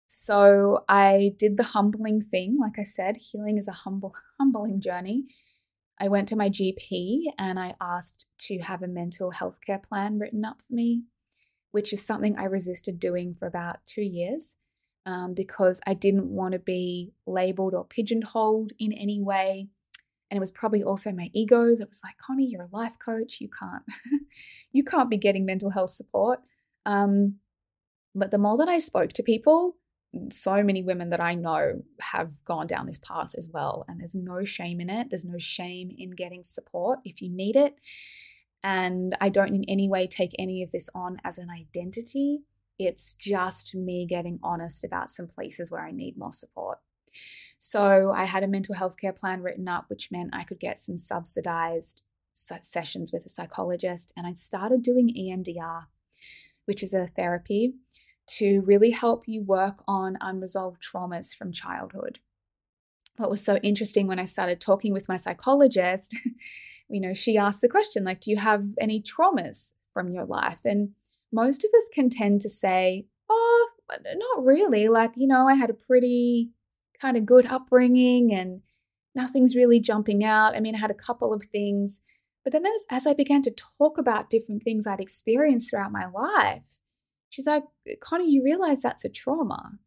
[0.07, 2.59] So I did the humbling thing.
[2.61, 5.25] Like I said, healing is a humble, humbling journey.
[5.99, 10.19] I went to my GP and I asked to have a mental health care plan
[10.19, 11.05] written up for me,
[11.71, 14.57] which is something I resisted doing for about two years
[15.07, 19.69] um, because I didn't want to be labeled or pigeonholed in any way.
[20.33, 23.39] And it was probably also my ego that was like, Connie, you're a life coach.
[23.39, 23.83] You can't,
[24.73, 26.41] you can't be getting mental health support.
[26.87, 27.35] Um,
[28.15, 29.77] but the more that I spoke to people,
[30.31, 33.85] so many women that I know have gone down this path as well.
[33.89, 35.11] And there's no shame in it.
[35.11, 37.77] There's no shame in getting support if you need it.
[38.63, 42.41] And I don't in any way take any of this on as an identity.
[42.79, 46.79] It's just me getting honest about some places where I need more support.
[47.65, 50.81] So I had a mental health care plan written up, which meant I could get
[50.81, 54.13] some subsidized sessions with a psychologist.
[54.17, 55.85] And I started doing EMDR,
[56.65, 57.75] which is a therapy
[58.31, 62.19] to really help you work on unresolved traumas from childhood.
[63.17, 66.19] What was so interesting when I started talking with my psychologist,
[66.89, 70.63] you know, she asked the question, like, do you have any traumas from your life?
[70.65, 70.97] And
[71.33, 74.89] most of us can tend to say, oh, not really.
[74.89, 76.51] Like, you know, I had a pretty
[77.03, 78.63] kind of good upbringing and
[79.15, 80.57] nothing's really jumping out.
[80.57, 82.01] I mean, I had a couple of things.
[82.45, 86.07] But then as, as I began to talk about different things I'd experienced throughout my
[86.07, 86.79] life,
[87.29, 87.65] she's like,
[88.01, 89.61] Connie, you realize that's a trauma.
[89.71, 89.79] And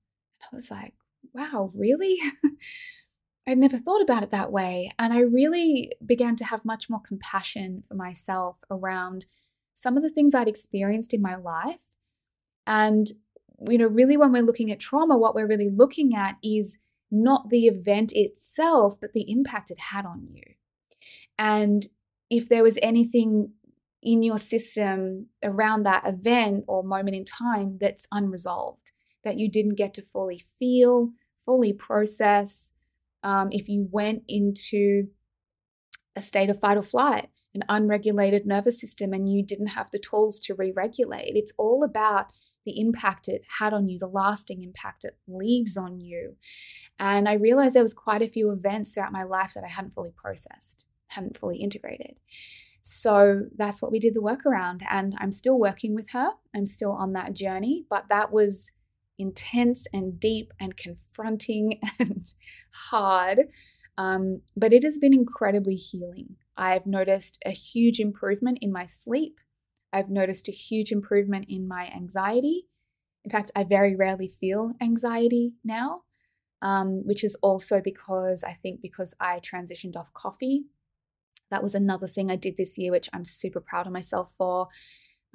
[0.51, 0.93] I was like,
[1.34, 2.17] wow, really?
[3.47, 4.91] I'd never thought about it that way.
[4.97, 9.25] And I really began to have much more compassion for myself around
[9.73, 11.84] some of the things I'd experienced in my life.
[12.65, 13.08] And,
[13.69, 16.80] you know, really when we're looking at trauma, what we're really looking at is
[17.12, 20.44] not the event itself, but the impact it had on you.
[21.38, 21.88] And
[22.30, 23.54] if there was anything
[24.02, 28.91] in your system around that event or moment in time that's unresolved,
[29.24, 32.74] that you didn't get to fully feel, fully process,
[33.24, 35.08] um, if you went into
[36.15, 40.00] a state of fight or flight, an unregulated nervous system and you didn't have the
[40.00, 41.32] tools to re regulate.
[41.36, 42.32] It's all about
[42.65, 46.36] the impact it had on you, the lasting impact it leaves on you.
[46.99, 49.91] And I realized there was quite a few events throughout my life that I hadn't
[49.91, 52.15] fully processed, hadn't fully integrated.
[52.81, 54.84] So that's what we did the work around.
[54.89, 56.31] And I'm still working with her.
[56.55, 58.71] I'm still on that journey, but that was
[59.17, 62.25] intense and deep and confronting and
[62.71, 63.47] hard.
[63.97, 66.36] Um, but it has been incredibly healing.
[66.58, 69.39] I've noticed a huge improvement in my sleep.
[69.91, 72.67] I've noticed a huge improvement in my anxiety.
[73.23, 76.01] In fact, I very rarely feel anxiety now,
[76.65, 80.63] um, which is also because I think because I transitioned off coffee.
[81.51, 84.67] That was another thing I did this year, which I'm super proud of myself for.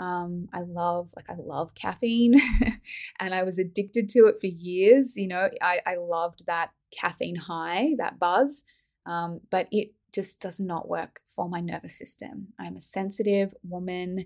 [0.00, 2.34] Um, I love, like, I love caffeine
[3.20, 5.16] and I was addicted to it for years.
[5.16, 8.64] You know, I, I loved that caffeine high, that buzz,
[9.06, 12.48] um, but it just does not work for my nervous system.
[12.58, 14.24] I'm a sensitive woman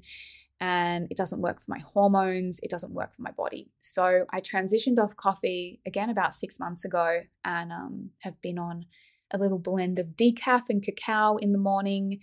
[0.60, 3.70] and it doesn't work for my hormones, it doesn't work for my body.
[3.80, 8.86] So I transitioned off coffee again about six months ago and um, have been on
[9.30, 12.20] a little blend of decaf and cacao in the morning.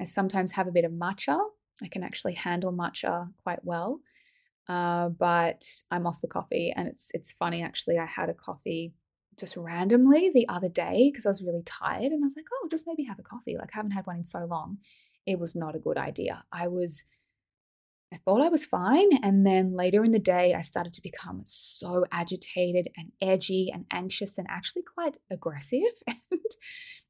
[0.00, 1.38] I sometimes have a bit of matcha.
[1.82, 4.00] I can actually handle matcha quite well.
[4.68, 7.98] Uh, but I'm off the coffee, and it's it's funny actually.
[7.98, 8.94] I had a coffee
[9.38, 12.68] just randomly the other day because I was really tired, and I was like, oh,
[12.70, 13.56] just maybe have a coffee.
[13.56, 14.78] Like I haven't had one in so long.
[15.24, 16.44] It was not a good idea.
[16.52, 17.04] I was
[18.12, 19.08] I thought I was fine.
[19.22, 23.84] And then later in the day, I started to become so agitated and edgy and
[23.90, 25.80] anxious and actually quite aggressive.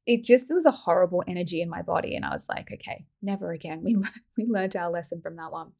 [0.09, 2.15] And it just there was a horrible energy in my body.
[2.15, 3.81] And I was like, okay, never again.
[3.83, 3.97] We,
[4.37, 5.73] we learned our lesson from that one.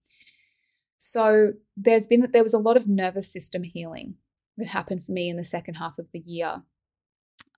[0.97, 4.15] So there's been, there was a lot of nervous system healing
[4.57, 6.63] that happened for me in the second half of the year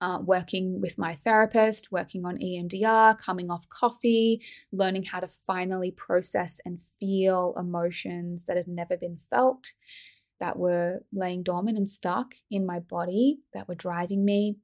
[0.00, 5.90] uh, working with my therapist, working on EMDR, coming off coffee, learning how to finally
[5.90, 9.72] process and feel emotions that had never been felt,
[10.38, 14.56] that were laying dormant and stuck in my body, that were driving me.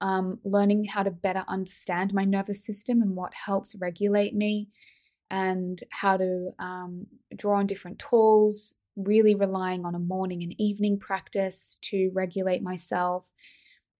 [0.00, 4.68] Um, learning how to better understand my nervous system and what helps regulate me,
[5.28, 10.98] and how to um, draw on different tools, really relying on a morning and evening
[10.98, 13.32] practice to regulate myself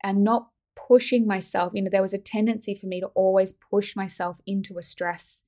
[0.03, 3.97] and not pushing myself you know there was a tendency for me to always push
[3.97, 5.45] myself into a stress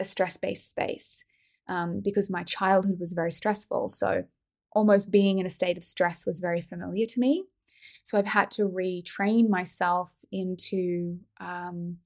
[0.00, 1.24] a stress based space
[1.68, 3.88] um, because my childhood was very stressful.
[3.88, 4.24] So
[4.72, 7.44] almost being in a state of stress was very familiar to me.
[8.04, 11.98] So i've had to retrain myself into um,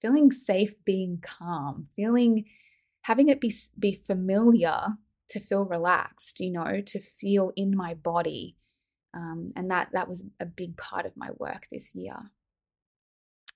[0.00, 2.46] feeling safe being calm feeling
[3.02, 4.96] having it be be familiar
[5.28, 8.56] to feel relaxed you know to feel in my body
[9.14, 12.16] um, and that that was a big part of my work this year.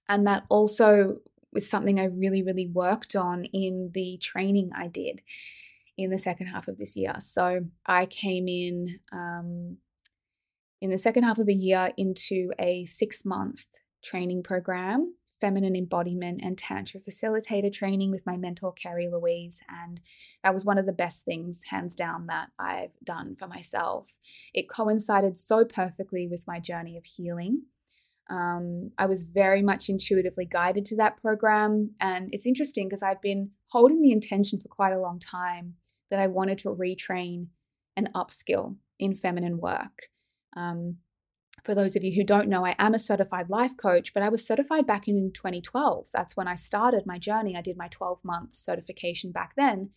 [0.09, 1.19] And that also
[1.53, 5.23] was something I really, really worked on in the training I did
[5.97, 7.15] in the second half of this year.
[7.21, 9.79] So I came in um,
[10.81, 13.67] in the second half of the year into a six month
[14.03, 15.15] training program
[15.45, 20.01] feminine embodiment and tantra facilitator training with my mentor Carrie Louise and
[20.43, 24.19] that was one of the best things hands down that I've done for myself.
[24.55, 27.65] It coincided so perfectly with my journey of healing.
[28.31, 33.21] Um, I was very much intuitively guided to that program and it's interesting because I'd
[33.21, 35.75] been holding the intention for quite a long time
[36.11, 37.49] that I wanted to retrain
[37.99, 40.09] and upskill in feminine work.
[40.57, 41.01] Um,
[41.65, 44.29] for those of you who don't know, I am a certified life coach, but I
[44.29, 46.09] was certified back in 2012.
[46.13, 47.57] That's when I started my journey.
[47.57, 49.91] I did my 12 month certification back then.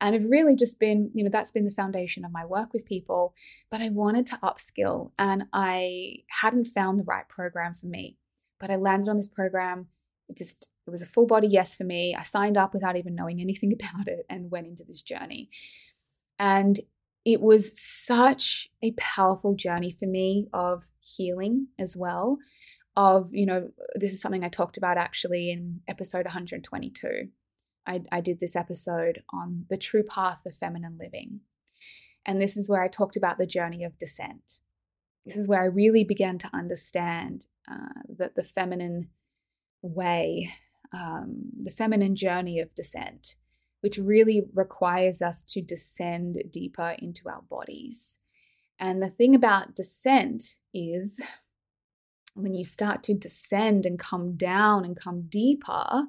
[0.00, 2.86] And I've really just been, you know, that's been the foundation of my work with
[2.86, 3.34] people.
[3.70, 8.16] But I wanted to upskill and I hadn't found the right program for me.
[8.60, 9.88] But I landed on this program.
[10.28, 12.14] It just, it was a full body yes for me.
[12.14, 15.50] I signed up without even knowing anything about it and went into this journey.
[16.38, 16.78] And
[17.24, 22.38] it was such a powerful journey for me of healing as well
[22.96, 27.28] of you know this is something i talked about actually in episode 122
[27.86, 31.40] I, I, did this episode on the true path of feminine living.
[32.26, 34.60] And this is where i talked about the journey of descent.
[35.24, 39.10] This is where i really began to understand uh, that the feminine
[39.82, 40.50] way
[40.92, 43.36] um, the feminine journey of descent
[43.80, 48.18] which really requires us to descend deeper into our bodies.
[48.78, 51.20] And the thing about descent is
[52.34, 56.06] when you start to descend and come down and come deeper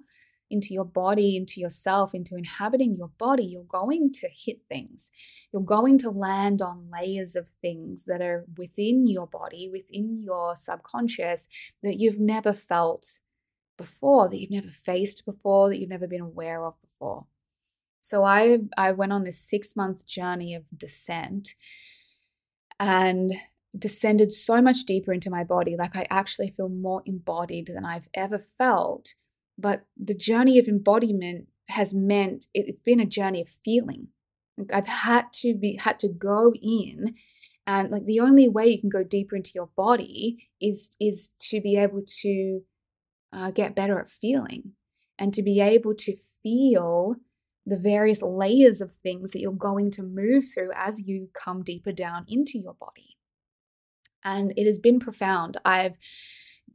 [0.50, 5.10] into your body, into yourself, into inhabiting your body, you're going to hit things.
[5.52, 10.56] You're going to land on layers of things that are within your body, within your
[10.56, 11.48] subconscious
[11.82, 13.06] that you've never felt
[13.78, 17.26] before, that you've never faced before, that you've never been aware of before.
[18.02, 21.50] So I I went on this 6 month journey of descent
[22.80, 23.34] and
[23.78, 28.10] descended so much deeper into my body like I actually feel more embodied than I've
[28.14, 29.14] ever felt.
[29.58, 34.08] But the journey of embodiment has meant it, it's been a journey of feeling.
[34.58, 37.16] Like I've had to be had to go in
[37.66, 41.62] and like the only way you can go deeper into your body is is to
[41.62, 42.62] be able to
[43.32, 44.74] uh, get better at feeling
[45.18, 47.16] and to be able to feel
[47.66, 51.92] the various layers of things that you're going to move through as you come deeper
[51.92, 53.18] down into your body.
[54.24, 55.58] And it has been profound.
[55.64, 55.98] I've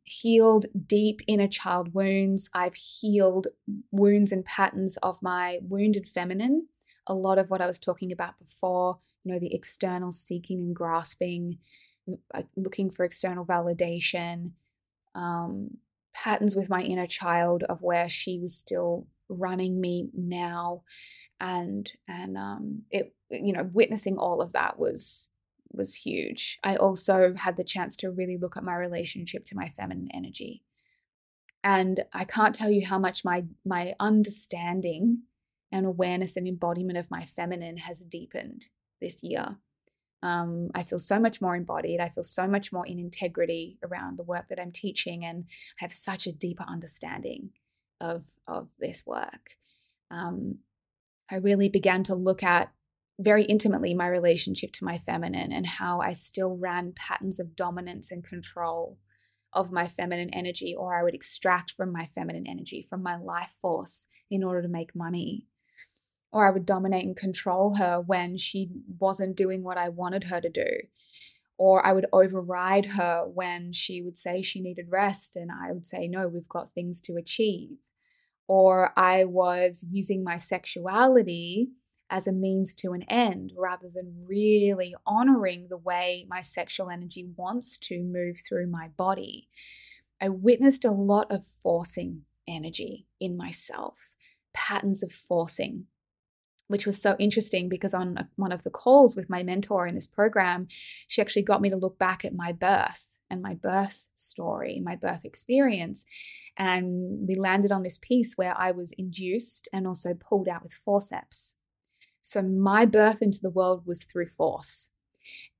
[0.04, 2.48] healed deep inner child wounds.
[2.54, 3.48] I've healed
[3.90, 6.68] wounds and patterns of my wounded feminine.
[7.06, 10.76] A lot of what I was talking about before, you know, the external seeking and
[10.76, 11.58] grasping,
[12.56, 14.52] looking for external validation,
[15.14, 15.78] um,
[16.14, 20.82] patterns with my inner child of where she was still running me now
[21.40, 25.30] and and um it you know witnessing all of that was
[25.72, 29.68] was huge i also had the chance to really look at my relationship to my
[29.68, 30.62] feminine energy
[31.62, 35.22] and i can't tell you how much my my understanding
[35.72, 38.68] and awareness and embodiment of my feminine has deepened
[39.00, 39.56] this year.
[40.22, 42.00] Um, I feel so much more embodied.
[42.00, 45.84] I feel so much more in integrity around the work that I'm teaching, and I
[45.84, 47.50] have such a deeper understanding
[48.00, 49.56] of of this work.
[50.10, 50.58] Um,
[51.30, 52.72] I really began to look at
[53.18, 58.10] very intimately my relationship to my feminine and how I still ran patterns of dominance
[58.12, 58.98] and control
[59.52, 63.54] of my feminine energy, or I would extract from my feminine energy, from my life
[63.60, 65.46] force, in order to make money.
[66.30, 70.40] Or I would dominate and control her when she wasn't doing what I wanted her
[70.40, 70.66] to do.
[71.56, 75.86] Or I would override her when she would say she needed rest, and I would
[75.86, 77.78] say, No, we've got things to achieve.
[78.48, 81.70] Or I was using my sexuality
[82.08, 87.26] as a means to an end rather than really honoring the way my sexual energy
[87.36, 89.48] wants to move through my body.
[90.20, 94.14] I witnessed a lot of forcing energy in myself,
[94.54, 95.86] patterns of forcing,
[96.68, 100.06] which was so interesting because on one of the calls with my mentor in this
[100.06, 100.68] program,
[101.08, 104.96] she actually got me to look back at my birth and my birth story, my
[104.96, 106.04] birth experience.
[106.56, 110.72] And we landed on this piece where I was induced and also pulled out with
[110.72, 111.56] forceps.
[112.22, 114.92] So my birth into the world was through force.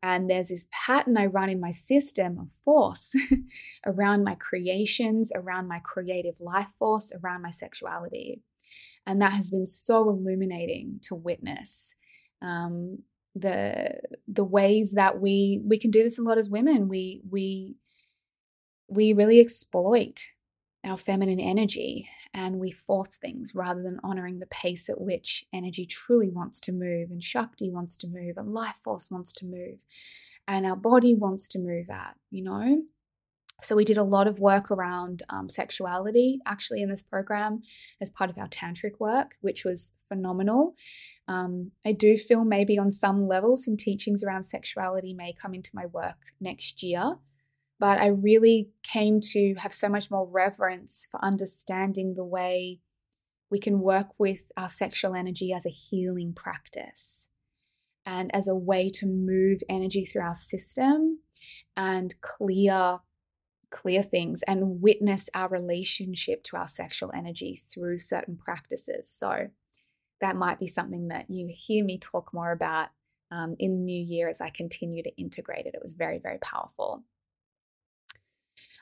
[0.03, 3.15] And there's this pattern I run in my system of force
[3.87, 8.43] around my creations, around my creative life force, around my sexuality.
[9.07, 11.97] And that has been so illuminating to witness.
[12.43, 12.99] Um,
[13.37, 17.77] the the ways that we we can do this a lot as women we we
[18.89, 20.21] we really exploit
[20.85, 25.85] our feminine energy and we force things rather than honoring the pace at which energy
[25.85, 29.85] truly wants to move and Shakti wants to move and life force wants to move
[30.49, 32.83] and our body wants to move at, you know?
[33.63, 37.63] So, we did a lot of work around um, sexuality actually in this program
[38.01, 40.75] as part of our tantric work, which was phenomenal.
[41.27, 45.71] Um, I do feel maybe on some levels some teachings around sexuality may come into
[45.75, 47.17] my work next year.
[47.79, 52.81] But I really came to have so much more reverence for understanding the way
[53.51, 57.31] we can work with our sexual energy as a healing practice
[58.05, 61.21] and as a way to move energy through our system
[61.77, 63.01] and clear
[63.77, 69.07] clear things and witness our relationship to our sexual energy through certain practices.
[69.07, 69.49] So
[70.23, 72.89] that might be something that you hear me talk more about
[73.31, 75.75] um, in the new year as i continue to integrate it.
[75.75, 77.05] It was very very powerful.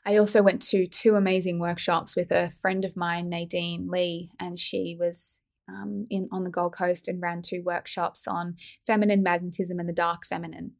[0.07, 4.59] I also went to two amazing workshops with a friend of mine, Nadine Lee, and
[4.59, 8.57] she was um, in on the Gold Coast and ran two workshops on
[8.87, 10.73] feminine magnetism and the dark feminine.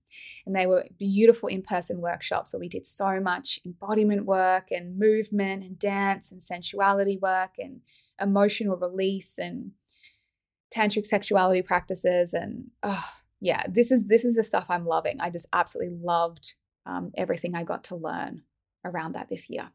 [0.47, 5.65] And they were beautiful in-person workshops where we did so much embodiment work and movement
[5.65, 7.81] and dance and sensuality work and
[8.21, 9.73] emotional release and
[10.75, 13.05] tantric sexuality practices and oh
[13.41, 16.55] yeah this is this is the stuff i'm loving i just absolutely loved
[16.87, 18.43] um, everything i got to learn
[18.85, 19.71] around that this year.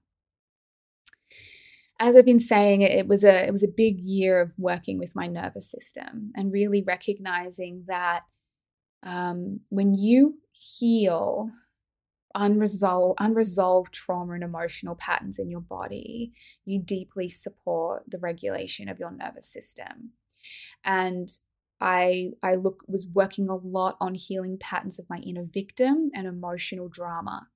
[1.99, 5.15] As I've been saying, it was a it was a big year of working with
[5.15, 8.21] my nervous system and really recognizing that
[9.03, 11.49] um, when you heal
[12.35, 16.31] unresolved unresolved trauma and emotional patterns in your body,
[16.65, 20.11] you deeply support the regulation of your nervous system.
[20.83, 21.29] And
[21.81, 26.27] I I look was working a lot on healing patterns of my inner victim and
[26.27, 27.47] emotional drama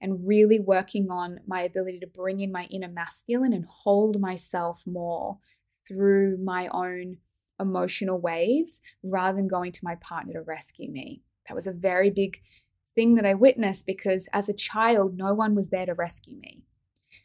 [0.00, 4.82] and really working on my ability to bring in my inner masculine and hold myself
[4.86, 5.38] more
[5.86, 7.18] through my own
[7.60, 11.22] emotional waves rather than going to my partner to rescue me.
[11.48, 12.40] That was a very big
[12.94, 16.62] thing that I witnessed because as a child, no one was there to rescue me.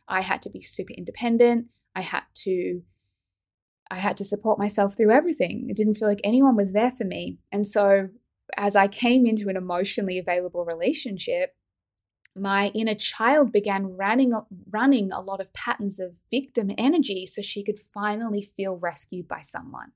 [0.07, 1.68] I had to be super independent.
[1.95, 2.82] I had to
[3.91, 5.66] I had to support myself through everything.
[5.68, 7.39] It didn't feel like anyone was there for me.
[7.51, 8.10] And so
[8.55, 11.55] as I came into an emotionally available relationship,
[12.36, 14.34] my inner child began running,
[14.70, 19.42] running a lot of patterns of victim energy so she could finally feel rescued by
[19.42, 19.92] someone.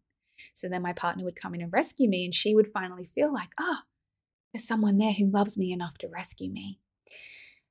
[0.54, 3.32] So then my partner would come in and rescue me, and she would finally feel
[3.32, 3.88] like, ah, oh,
[4.54, 6.80] there's someone there who loves me enough to rescue me.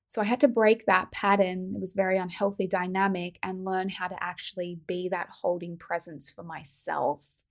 [0.08, 1.72] So I had to break that pattern.
[1.74, 6.42] It was very unhealthy dynamic and learn how to actually be that holding presence for
[6.44, 7.44] myself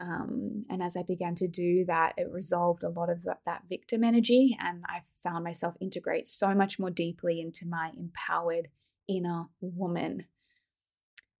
[0.00, 3.64] um, and as I began to do that, it resolved a lot of that, that
[3.68, 4.56] victim energy.
[4.58, 8.68] And I found myself integrate so much more deeply into my empowered
[9.06, 10.24] inner woman.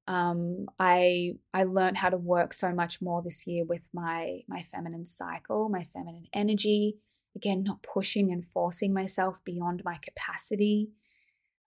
[0.06, 4.60] Um, I I learned how to work so much more this year with my my
[4.60, 6.98] feminine cycle, my feminine energy.
[7.36, 10.90] Again, not pushing and forcing myself beyond my capacity.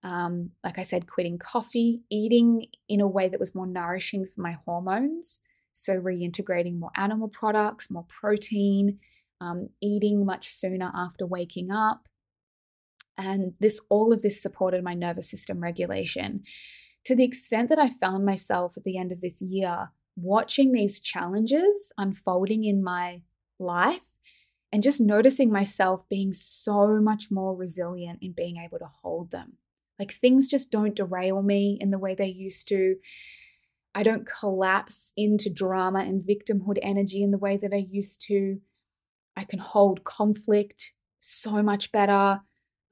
[0.02, 4.42] Um, like I said, quitting coffee, eating in a way that was more nourishing for
[4.42, 5.40] my hormones.
[5.74, 9.00] So, reintegrating more animal products, more protein,
[9.40, 12.08] um, eating much sooner after waking up.
[13.18, 16.42] And this, all of this supported my nervous system regulation
[17.04, 21.00] to the extent that I found myself at the end of this year watching these
[21.00, 23.22] challenges unfolding in my
[23.58, 24.16] life
[24.72, 29.54] and just noticing myself being so much more resilient in being able to hold them.
[29.98, 32.96] Like things just don't derail me in the way they used to.
[33.94, 38.58] I don't collapse into drama and victimhood energy in the way that I used to.
[39.36, 42.40] I can hold conflict so much better.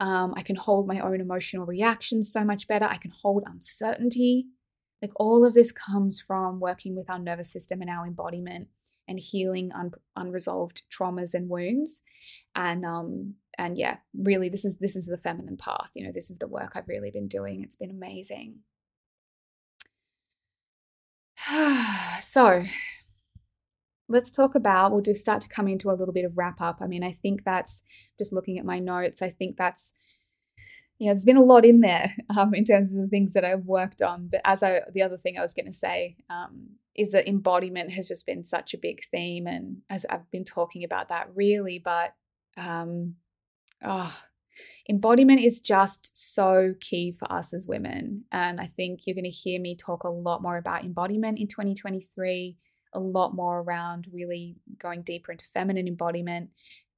[0.00, 2.84] Um, I can hold my own emotional reactions so much better.
[2.84, 4.46] I can hold uncertainty.
[5.00, 8.68] Like all of this comes from working with our nervous system and our embodiment
[9.08, 12.02] and healing un- unresolved traumas and wounds.
[12.54, 15.90] And um, and yeah, really, this is this is the feminine path.
[15.94, 17.62] You know, this is the work I've really been doing.
[17.62, 18.60] It's been amazing.
[22.20, 22.64] so
[24.08, 26.78] let's talk about we'll just start to come into a little bit of wrap up.
[26.80, 27.82] I mean i think that's
[28.18, 29.94] just looking at my notes i think that's
[30.98, 33.44] you know there's been a lot in there um, in terms of the things that
[33.44, 34.28] i've worked on.
[34.30, 37.90] But as i the other thing i was going to say um, is that embodiment
[37.92, 41.78] has just been such a big theme and as i've been talking about that really
[41.78, 42.14] but
[42.56, 43.16] um,
[43.82, 44.14] oh,
[44.88, 48.24] embodiment is just so key for us as women.
[48.32, 51.48] And I think you're going to hear me talk a lot more about embodiment in
[51.48, 52.56] 2023,
[52.94, 56.50] a lot more around really going deeper into feminine embodiment.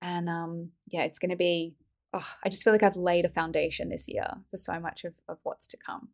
[0.03, 1.75] And um, yeah, it's going to be,
[2.13, 5.15] oh, I just feel like I've laid a foundation this year for so much of,
[5.29, 6.09] of what's to come.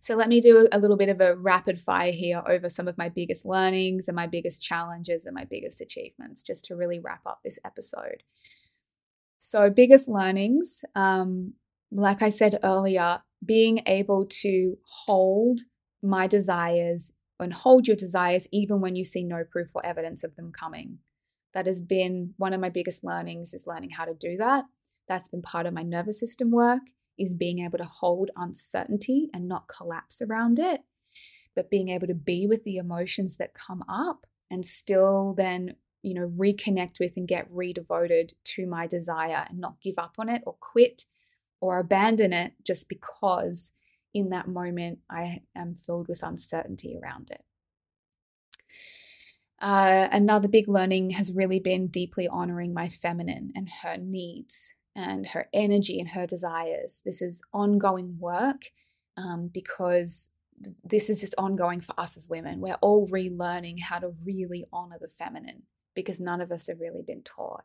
[0.00, 2.98] So, let me do a little bit of a rapid fire here over some of
[2.98, 7.22] my biggest learnings and my biggest challenges and my biggest achievements, just to really wrap
[7.26, 8.22] up this episode.
[9.46, 11.52] So, biggest learnings, um,
[11.92, 15.60] like I said earlier, being able to hold
[16.02, 20.34] my desires and hold your desires even when you see no proof or evidence of
[20.36, 21.00] them coming.
[21.52, 24.64] That has been one of my biggest learnings is learning how to do that.
[25.08, 26.80] That's been part of my nervous system work
[27.18, 30.80] is being able to hold uncertainty and not collapse around it,
[31.54, 36.12] but being able to be with the emotions that come up and still then you
[36.12, 40.42] know, reconnect with and get redevoted to my desire and not give up on it
[40.44, 41.06] or quit
[41.62, 43.72] or abandon it just because
[44.12, 47.42] in that moment I am filled with uncertainty around it.
[49.62, 55.28] Uh, another big learning has really been deeply honoring my feminine and her needs and
[55.28, 57.00] her energy and her desires.
[57.02, 58.66] This is ongoing work
[59.16, 60.32] um, because
[60.84, 62.60] this is just ongoing for us as women.
[62.60, 65.62] We're all relearning how to really honor the feminine
[65.94, 67.64] because none of us have really been taught.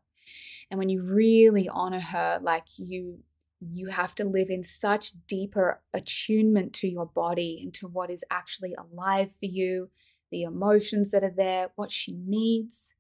[0.70, 3.20] And when you really honor her, like you
[3.62, 8.24] you have to live in such deeper attunement to your body and to what is
[8.32, 9.90] actually alive for you,
[10.32, 12.96] the emotions that are there, what she needs.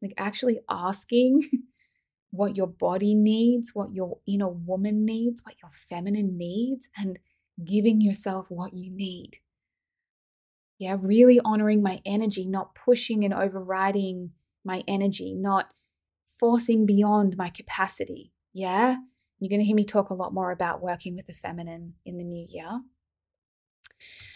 [0.00, 1.42] Like actually asking
[2.30, 7.18] what your body needs, what your inner woman needs, what your feminine needs, and
[7.64, 9.38] giving yourself what you need.
[10.78, 14.32] Yeah, really honoring my energy, not pushing and overriding
[14.66, 15.72] my energy, not
[16.26, 18.32] forcing beyond my capacity.
[18.52, 18.96] Yeah.
[19.38, 22.18] You're going to hear me talk a lot more about working with the feminine in
[22.18, 22.80] the new year.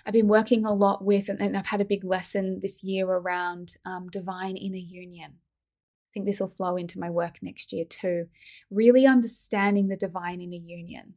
[0.07, 3.77] I've been working a lot with, and I've had a big lesson this year around
[3.85, 5.33] um, divine inner union.
[5.35, 8.27] I think this will flow into my work next year too.
[8.71, 11.15] Really understanding the divine inner union,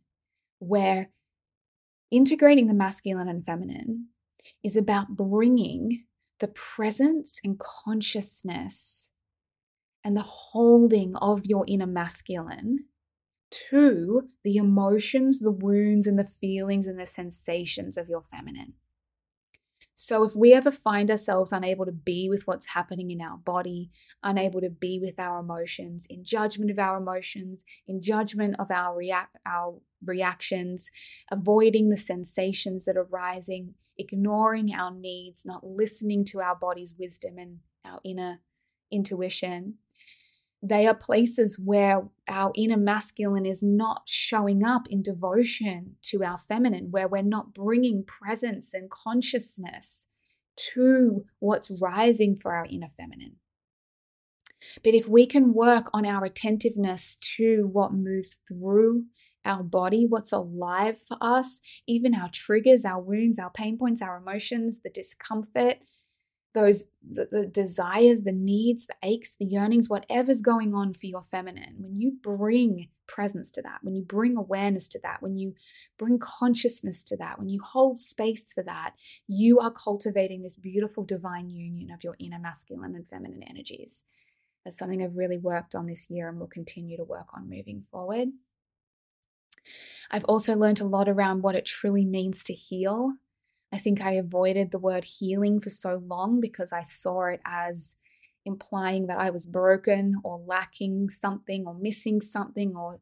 [0.59, 1.09] where
[2.11, 4.09] integrating the masculine and feminine
[4.63, 6.03] is about bringing
[6.43, 9.13] the presence and consciousness
[10.03, 12.79] and the holding of your inner masculine
[13.49, 18.73] to the emotions, the wounds, and the feelings and the sensations of your feminine.
[19.95, 23.89] So, if we ever find ourselves unable to be with what's happening in our body,
[24.21, 28.97] unable to be with our emotions, in judgment of our emotions, in judgment of our,
[28.97, 30.89] react, our reactions,
[31.31, 37.37] avoiding the sensations that are rising, ignoring our needs, not listening to our body's wisdom
[37.37, 38.39] and our inner
[38.91, 39.77] intuition.
[40.65, 46.37] They are places where our inner masculine is not showing up in devotion to our
[46.37, 50.07] feminine, where we're not bringing presence and consciousness
[50.73, 53.37] to what's rising for our inner feminine.
[54.83, 59.05] But if we can work on our attentiveness to what moves through
[59.45, 64.17] our body, what's alive for us, even our triggers, our wounds, our pain points, our
[64.17, 65.77] emotions, the discomfort,
[66.53, 71.23] those the, the, desires, the needs, the aches, the yearnings, whatever's going on for your
[71.23, 75.55] feminine, when you bring presence to that, when you bring awareness to that, when you
[75.97, 78.93] bring consciousness to that, when you hold space for that,
[79.27, 84.05] you are cultivating this beautiful divine union of your inner masculine and feminine energies.
[84.63, 87.81] That's something I've really worked on this year and will continue to work on moving
[87.81, 88.29] forward.
[90.11, 93.13] I've also learned a lot around what it truly means to heal.
[93.71, 97.95] I think I avoided the word healing for so long because I saw it as
[98.45, 102.99] implying that I was broken or lacking something or missing something or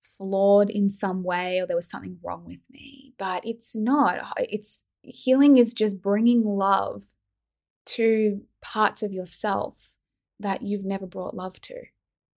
[0.00, 3.14] flawed in some way or there was something wrong with me.
[3.18, 4.34] But it's not.
[4.36, 7.04] It's healing is just bringing love
[7.86, 9.96] to parts of yourself
[10.38, 11.84] that you've never brought love to,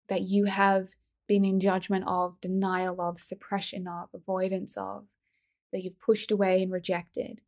[0.09, 0.95] that you have
[1.31, 5.05] been in judgment of, denial of, suppression of, avoidance of,
[5.73, 7.41] that you've pushed away and rejected.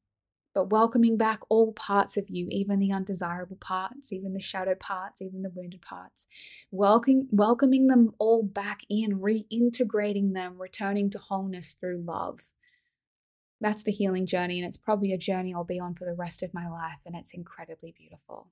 [0.54, 5.20] But welcoming back all parts of you, even the undesirable parts, even the shadow parts,
[5.20, 6.28] even the wounded parts,
[6.70, 12.52] welcoming, welcoming them all back in, reintegrating them, returning to wholeness through love.
[13.60, 16.44] That's the healing journey, and it's probably a journey I'll be on for the rest
[16.44, 18.46] of my life, and it's incredibly beautiful.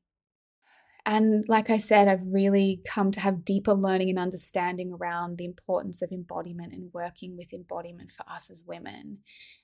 [1.07, 5.45] And like I said, I've really come to have deeper learning and understanding around the
[5.45, 9.19] importance of embodiment and working with embodiment for us as women.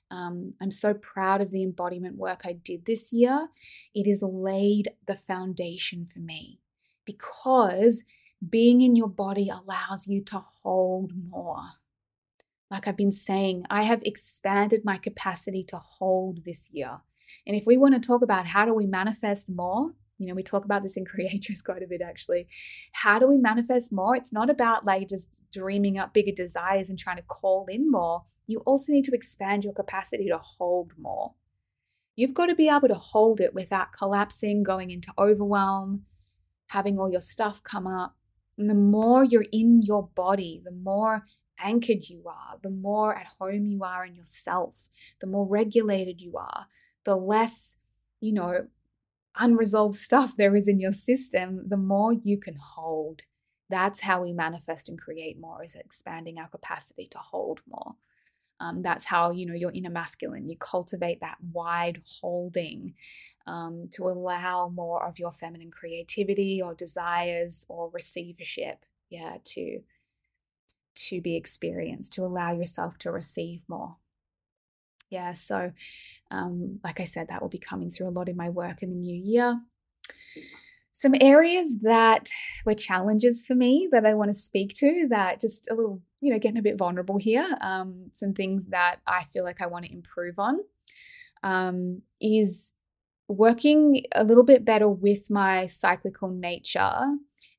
[0.09, 3.49] Um, I'm so proud of the embodiment work I did this year.
[3.93, 6.59] It has laid the foundation for me
[7.05, 8.03] because
[8.47, 11.69] being in your body allows you to hold more.
[12.69, 16.99] Like I've been saying, I have expanded my capacity to hold this year.
[17.45, 20.43] And if we want to talk about how do we manifest more, you know, we
[20.43, 22.47] talk about this in Creatress quite a bit actually.
[22.93, 24.15] How do we manifest more?
[24.15, 28.23] It's not about like just dreaming up bigger desires and trying to call in more.
[28.47, 31.33] You also need to expand your capacity to hold more.
[32.15, 36.05] You've got to be able to hold it without collapsing, going into overwhelm,
[36.69, 38.15] having all your stuff come up.
[38.57, 41.25] And the more you're in your body, the more
[41.59, 44.89] anchored you are, the more at home you are in yourself,
[45.21, 46.65] the more regulated you are,
[47.03, 47.77] the less,
[48.19, 48.67] you know,
[49.39, 53.21] unresolved stuff there is in your system, the more you can hold.
[53.69, 57.95] That's how we manifest and create more, is expanding our capacity to hold more.
[58.59, 60.49] Um, that's how you know you're inner masculine.
[60.49, 62.95] You cultivate that wide holding
[63.45, 69.81] um, to allow more of your feminine creativity or desires or receivership, yeah, to
[70.95, 73.97] to be experienced, to allow yourself to receive more.
[75.09, 75.71] Yeah, so
[76.31, 78.89] um, like I said, that will be coming through a lot in my work in
[78.89, 79.59] the new year.
[80.91, 82.27] Some areas that
[82.65, 86.33] were challenges for me that I want to speak to that just a little, you
[86.33, 87.55] know, getting a bit vulnerable here.
[87.61, 90.59] Um, some things that I feel like I want to improve on
[91.43, 92.73] um, is
[93.27, 97.01] working a little bit better with my cyclical nature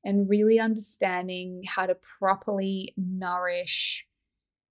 [0.03, 4.05] and really understanding how to properly nourish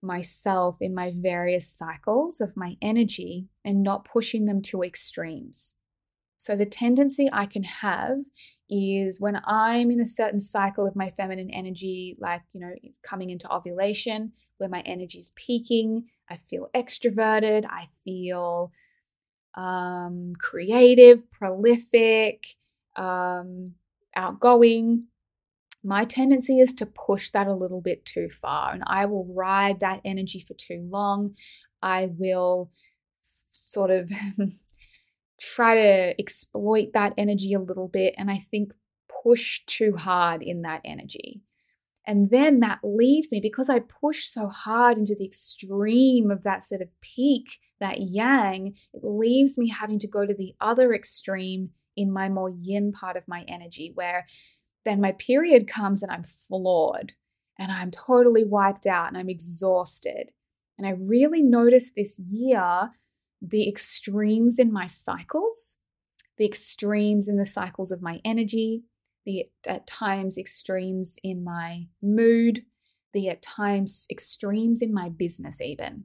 [0.02, 5.76] myself in my various cycles of my energy and not pushing them to extremes.
[6.36, 8.18] So, the tendency I can have
[8.70, 12.72] is when I'm in a certain cycle of my feminine energy, like, you know,
[13.02, 18.72] coming into ovulation, where my energy is peaking, I feel extroverted, I feel
[19.56, 22.46] um, creative, prolific,
[22.96, 23.72] um,
[24.14, 25.06] outgoing
[25.84, 29.80] my tendency is to push that a little bit too far and I will ride
[29.80, 31.34] that energy for too long.
[31.82, 32.70] I will
[33.52, 34.10] sort of
[35.40, 38.72] try to exploit that energy a little bit and I think
[39.22, 41.42] push too hard in that energy.
[42.06, 46.62] And then that leaves me because I push so hard into the extreme of that
[46.62, 51.70] sort of peak, that yang, it leaves me having to go to the other extreme
[51.96, 54.26] in my more yin part of my energy where
[54.88, 57.12] then my period comes and I'm floored
[57.58, 60.32] and I'm totally wiped out and I'm exhausted.
[60.78, 62.90] And I really noticed this year
[63.42, 65.78] the extremes in my cycles,
[66.38, 68.84] the extremes in the cycles of my energy,
[69.26, 72.62] the at times extremes in my mood,
[73.12, 76.04] the at times extremes in my business, even.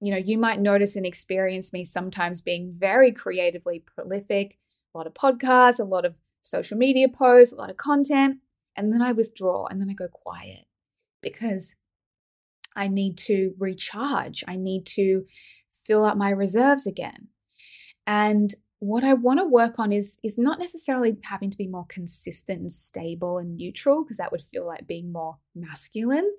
[0.00, 4.56] You know, you might notice and experience me sometimes being very creatively prolific,
[4.94, 8.38] a lot of podcasts, a lot of social media posts, a lot of content,
[8.76, 10.66] and then I withdraw and then I go quiet
[11.22, 11.76] because
[12.76, 14.44] I need to recharge.
[14.46, 15.24] I need to
[15.70, 17.28] fill up my reserves again.
[18.06, 21.86] And what I want to work on is is not necessarily having to be more
[21.88, 26.30] consistent and stable and neutral because that would feel like being more masculine,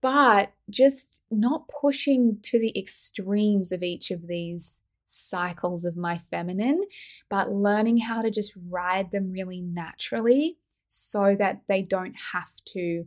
[0.00, 6.82] but just not pushing to the extremes of each of these cycles of my feminine,
[7.28, 13.04] but learning how to just ride them really naturally so that they don't have to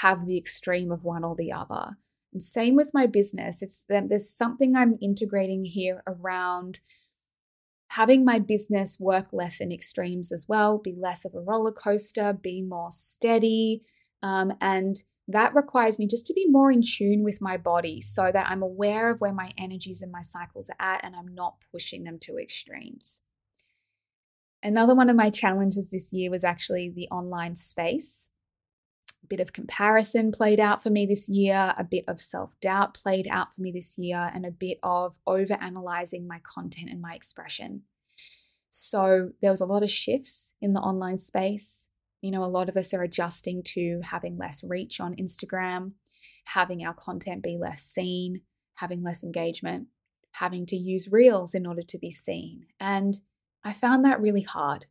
[0.00, 1.96] have the extreme of one or the other.
[2.32, 3.62] And same with my business.
[3.62, 6.80] It's there's something I'm integrating here around
[7.88, 12.32] having my business work less in extremes as well, be less of a roller coaster,
[12.32, 13.82] be more steady.
[14.22, 18.30] Um, and that requires me just to be more in tune with my body so
[18.32, 21.56] that I'm aware of where my energies and my cycles are at and I'm not
[21.72, 23.22] pushing them to extremes.
[24.62, 28.30] Another one of my challenges this year was actually the online space.
[29.22, 32.94] A bit of comparison played out for me this year, a bit of self doubt
[32.94, 37.00] played out for me this year, and a bit of over analyzing my content and
[37.00, 37.82] my expression.
[38.70, 41.88] So there was a lot of shifts in the online space.
[42.20, 45.92] You know, a lot of us are adjusting to having less reach on Instagram,
[46.46, 48.42] having our content be less seen,
[48.74, 49.88] having less engagement,
[50.32, 52.66] having to use reels in order to be seen.
[52.78, 53.18] And
[53.64, 54.86] I found that really hard.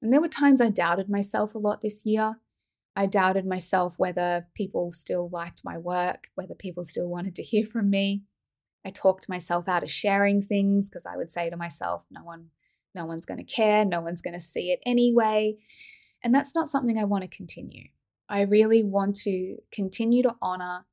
[0.00, 2.36] And there were times I doubted myself a lot this year.
[2.94, 7.64] I doubted myself whether people still liked my work, whether people still wanted to hear
[7.64, 8.24] from me.
[8.84, 12.50] I talked myself out of sharing things because I would say to myself, no one
[12.94, 15.56] no one's going to care, no one's going to see it anyway.
[16.22, 17.88] And that's not something I want to continue.
[18.28, 20.86] I really want to continue to honor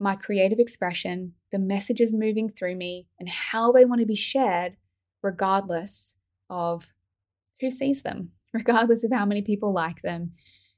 [0.00, 4.76] my creative expression, the messages moving through me, and how they want to be shared,
[5.22, 6.18] regardless
[6.50, 6.88] of
[7.60, 10.32] who sees them, regardless of how many people like them,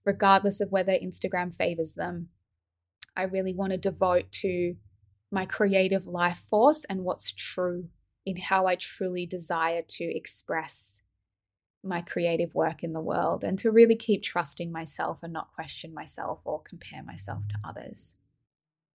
[0.05, 2.29] regardless of whether Instagram favors them.
[3.17, 4.75] I really want to devote to
[5.31, 7.89] my creative life force and what's true
[8.27, 11.04] in how I truly desire to express
[11.85, 15.93] my creative work in the world and to really keep trusting myself and not question
[15.95, 18.17] myself or compare myself to others.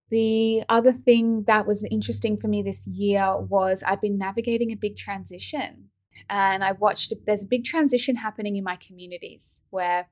[0.10, 4.76] The other thing that was interesting for me this year was I've been navigating a
[4.76, 5.90] big transition
[6.30, 10.08] and I watched, there's a big transition happening in my communities where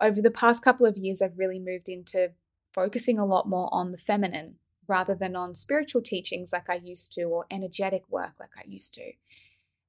[0.00, 2.32] over the past couple of years, I've really moved into
[2.72, 4.56] focusing a lot more on the feminine
[4.88, 8.94] rather than on spiritual teachings like I used to or energetic work like I used
[8.94, 9.12] to.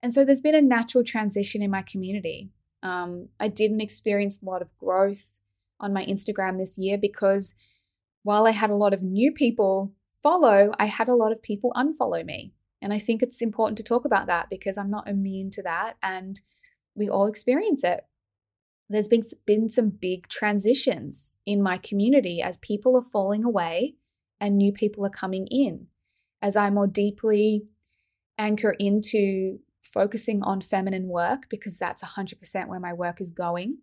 [0.04, 2.50] And so there's been a natural transition in my community.
[2.84, 5.40] Um, I didn't experience a lot of growth
[5.80, 7.56] on my Instagram this year because
[8.24, 11.72] while I had a lot of new people follow, I had a lot of people
[11.76, 12.52] unfollow me.
[12.82, 15.94] And I think it's important to talk about that because I'm not immune to that
[16.04, 16.40] and
[16.96, 18.06] we all experience it.
[18.90, 23.96] There's been, been some big transitions in my community as people are falling away
[24.42, 25.88] and new people are coming in.
[26.42, 27.64] As I more deeply
[28.38, 29.60] anchor into
[29.94, 33.78] focusing on feminine work because that's 100% where my work is going.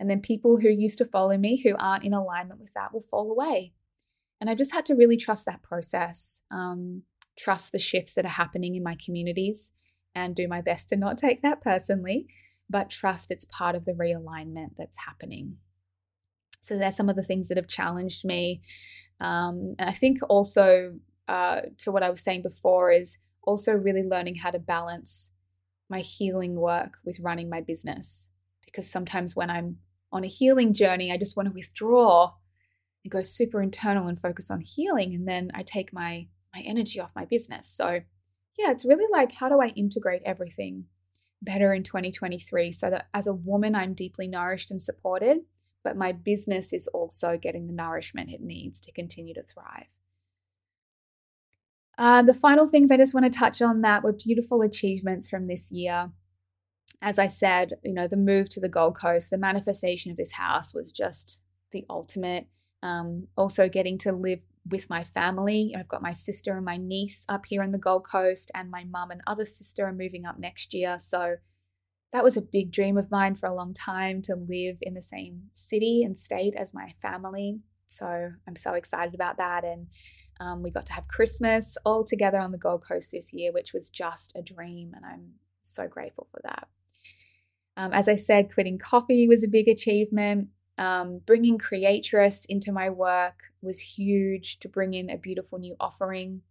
[0.00, 3.02] And then people who used to follow me who aren't in alignment with that will
[3.02, 3.74] fall away.
[4.40, 6.42] And I've just had to really trust that process.
[6.50, 7.02] Um,
[7.38, 9.72] trust the shifts that are happening in my communities
[10.14, 12.26] and do my best to not take that personally,
[12.68, 15.56] but trust it's part of the realignment that's happening.
[16.60, 18.62] So there's some of the things that have challenged me.
[19.20, 20.94] Um, and I think also
[21.28, 25.32] uh, to what I was saying before is also really learning how to balance
[25.92, 28.32] my healing work with running my business.
[28.64, 29.76] Because sometimes when I'm
[30.10, 32.32] on a healing journey, I just want to withdraw
[33.04, 35.14] and go super internal and focus on healing.
[35.14, 37.66] And then I take my my energy off my business.
[37.68, 38.00] So,
[38.58, 40.84] yeah, it's really like how do I integrate everything
[41.40, 45.38] better in 2023 so that as a woman, I'm deeply nourished and supported,
[45.82, 49.96] but my business is also getting the nourishment it needs to continue to thrive.
[51.98, 55.46] Uh, the final things I just want to touch on that were beautiful achievements from
[55.46, 56.10] this year.
[57.00, 60.32] As I said, you know, the move to the Gold Coast, the manifestation of this
[60.32, 62.46] house was just the ultimate.
[62.82, 65.74] Um, also, getting to live with my family.
[65.76, 68.84] I've got my sister and my niece up here on the Gold Coast, and my
[68.84, 70.98] mum and other sister are moving up next year.
[70.98, 71.36] So
[72.12, 75.02] that was a big dream of mine for a long time to live in the
[75.02, 77.60] same city and state as my family.
[77.86, 79.64] So I'm so excited about that.
[79.64, 79.88] And
[80.42, 83.72] um, we got to have Christmas all together on the Gold Coast this year, which
[83.72, 84.92] was just a dream.
[84.94, 86.68] And I'm so grateful for that.
[87.76, 90.48] Um, as I said, quitting coffee was a big achievement.
[90.78, 96.42] Um, bringing Creatress into my work was huge to bring in a beautiful new offering.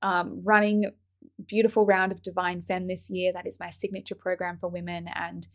[0.00, 0.92] Um, running
[1.44, 5.08] beautiful round of Divine Femme this year, that is my signature program for women.
[5.14, 5.48] And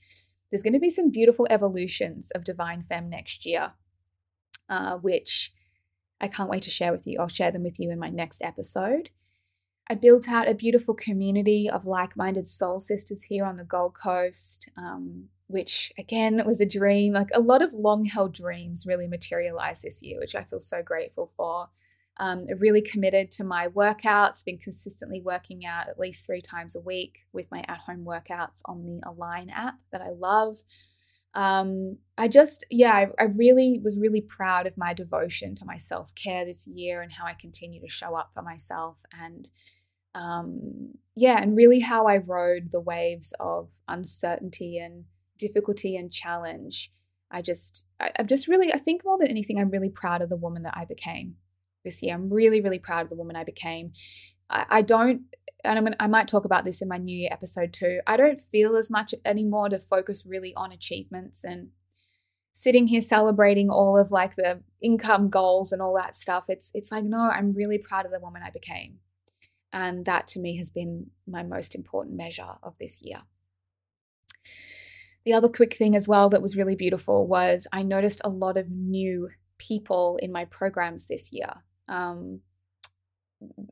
[0.52, 3.72] there's going to be some beautiful evolutions of Divine Femme next year,
[4.68, 5.54] uh, which
[6.22, 7.20] I can't wait to share with you.
[7.20, 9.10] I'll share them with you in my next episode.
[9.90, 13.94] I built out a beautiful community of like minded soul sisters here on the Gold
[13.94, 14.70] Coast.
[14.78, 17.14] Um, which again was a dream.
[17.14, 20.82] Like a lot of long held dreams really materialized this year, which I feel so
[20.82, 21.70] grateful for.
[22.18, 26.80] Um, really committed to my workouts, been consistently working out at least three times a
[26.80, 30.60] week with my at home workouts on the Align app that I love.
[31.36, 35.78] Um, I just, yeah, I, I really was really proud of my devotion to my
[35.78, 39.50] self care this year and how I continue to show up for myself and
[40.16, 45.04] um, yeah, and really how I rode the waves of uncertainty and
[45.38, 46.92] difficulty and challenge.
[47.30, 50.30] I just, I, I'm just really, I think more than anything, I'm really proud of
[50.30, 51.36] the woman that I became
[51.84, 52.16] this year.
[52.16, 53.92] I'm really, really proud of the woman I became.
[54.50, 55.24] I, I don't,
[55.66, 58.00] and I'm, I might talk about this in my New Year episode too.
[58.08, 61.70] I don't feel as much anymore to focus really on achievements and
[62.54, 66.46] sitting here celebrating all of like the income goals and all that stuff.
[66.48, 69.00] It's, it's like, no, I'm really proud of the woman I became.
[69.74, 73.24] And that to me has been my most important measure of this year.
[75.26, 78.58] The other quick thing as well that was really beautiful was I noticed a lot
[78.58, 81.64] of new people in my programs this year.
[81.90, 82.42] Um,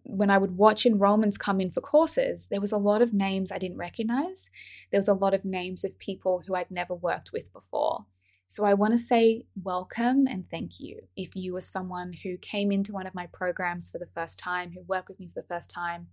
[0.03, 3.51] when I would watch enrollments come in for courses, there was a lot of names
[3.51, 4.49] I didn't recognize.
[4.91, 8.05] There was a lot of names of people who I'd never worked with before.
[8.53, 10.99] So I want to say welcome and thank you.
[11.15, 14.71] If you were someone who came into one of my programs for the first time,
[14.71, 16.05] who worked with me for the first time,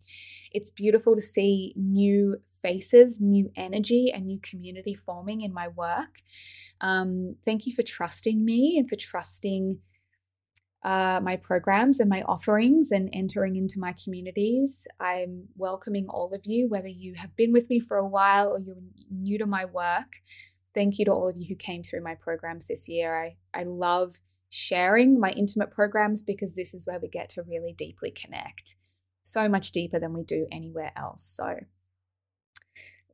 [0.50, 6.22] it's beautiful to see new faces, new energy, and new community forming in my work.
[6.80, 9.80] Um, thank you for trusting me and for trusting
[10.82, 14.86] uh, my programs and my offerings and entering into my communities.
[14.98, 18.58] I'm welcoming all of you, whether you have been with me for a while or
[18.58, 18.76] you're
[19.10, 20.22] new to my work.
[20.72, 23.14] Thank you to all of you who came through my programs this year.
[23.22, 27.74] I, I love sharing my intimate programs because this is where we get to really
[27.76, 28.76] deeply connect,
[29.22, 31.24] so much deeper than we do anywhere else.
[31.24, 31.56] So,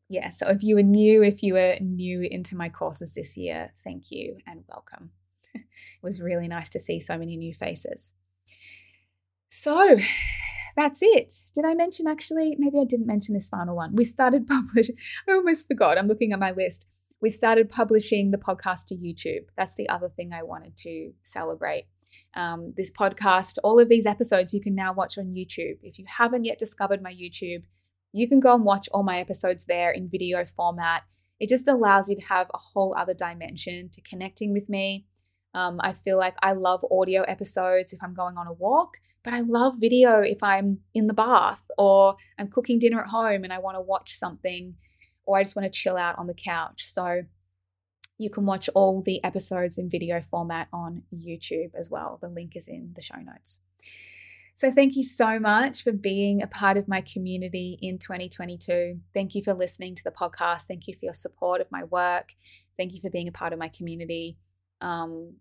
[0.09, 3.73] yeah, so if you are new, if you are new into my courses this year,
[3.83, 5.11] thank you and welcome.
[5.57, 5.63] It
[6.03, 8.15] was really nice to see so many new faces.
[9.49, 9.99] So,
[10.77, 11.33] that's it.
[11.55, 12.55] Did I mention actually?
[12.59, 13.95] Maybe I didn't mention this final one.
[13.95, 14.97] We started publishing.
[15.29, 15.99] I almost forgot.
[15.99, 16.89] I'm looking at my list
[17.21, 19.47] we started publishing the podcast to YouTube.
[19.57, 21.87] That's the other thing I wanted to celebrate.
[22.35, 25.79] Um, this podcast, all of these episodes, you can now watch on YouTube.
[25.83, 27.65] If you haven't yet discovered my YouTube,
[28.13, 31.03] you can go and watch all my episodes there in video format.
[31.41, 35.07] It just allows you to have a whole other dimension to connecting with me.
[35.57, 39.33] Um, I feel like I love audio episodes if I'm going on a walk, but
[39.33, 43.51] I love video if I'm in the bath or I'm cooking dinner at home and
[43.51, 44.75] I want to watch something
[45.25, 46.83] or I just want to chill out on the couch.
[46.83, 47.23] So
[48.19, 52.19] you can watch all the episodes in video format on YouTube as well.
[52.21, 53.63] The link is in the show notes.
[54.55, 59.01] So, thank you so much for being a part of my community in 2022.
[59.13, 60.63] Thank you for listening to the podcast.
[60.63, 62.33] Thank you for your support of my work.
[62.79, 64.39] Thank you for being a part of my community.
[64.81, 65.35] Um,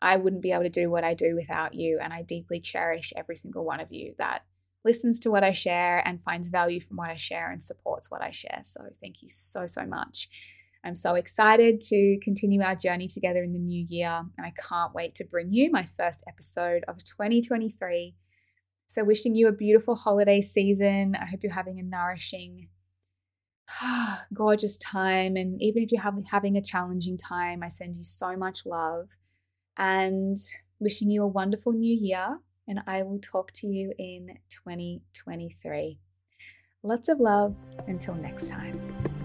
[0.00, 1.98] I wouldn't be able to do what I do without you.
[2.02, 4.44] And I deeply cherish every single one of you that
[4.84, 8.22] listens to what I share and finds value from what I share and supports what
[8.22, 8.60] I share.
[8.62, 10.28] So thank you so, so much.
[10.84, 14.94] I'm so excited to continue our journey together in the new year, and I can't
[14.94, 18.14] wait to bring you my first episode of 2023.
[18.86, 21.16] So, wishing you a beautiful holiday season.
[21.20, 22.68] I hope you're having a nourishing,
[24.32, 25.36] gorgeous time.
[25.36, 29.18] And even if you're having a challenging time, I send you so much love
[29.78, 30.36] and
[30.80, 35.98] wishing you a wonderful new year and I will talk to you in 2023.
[36.82, 37.56] Lots of love
[37.86, 39.17] until next time.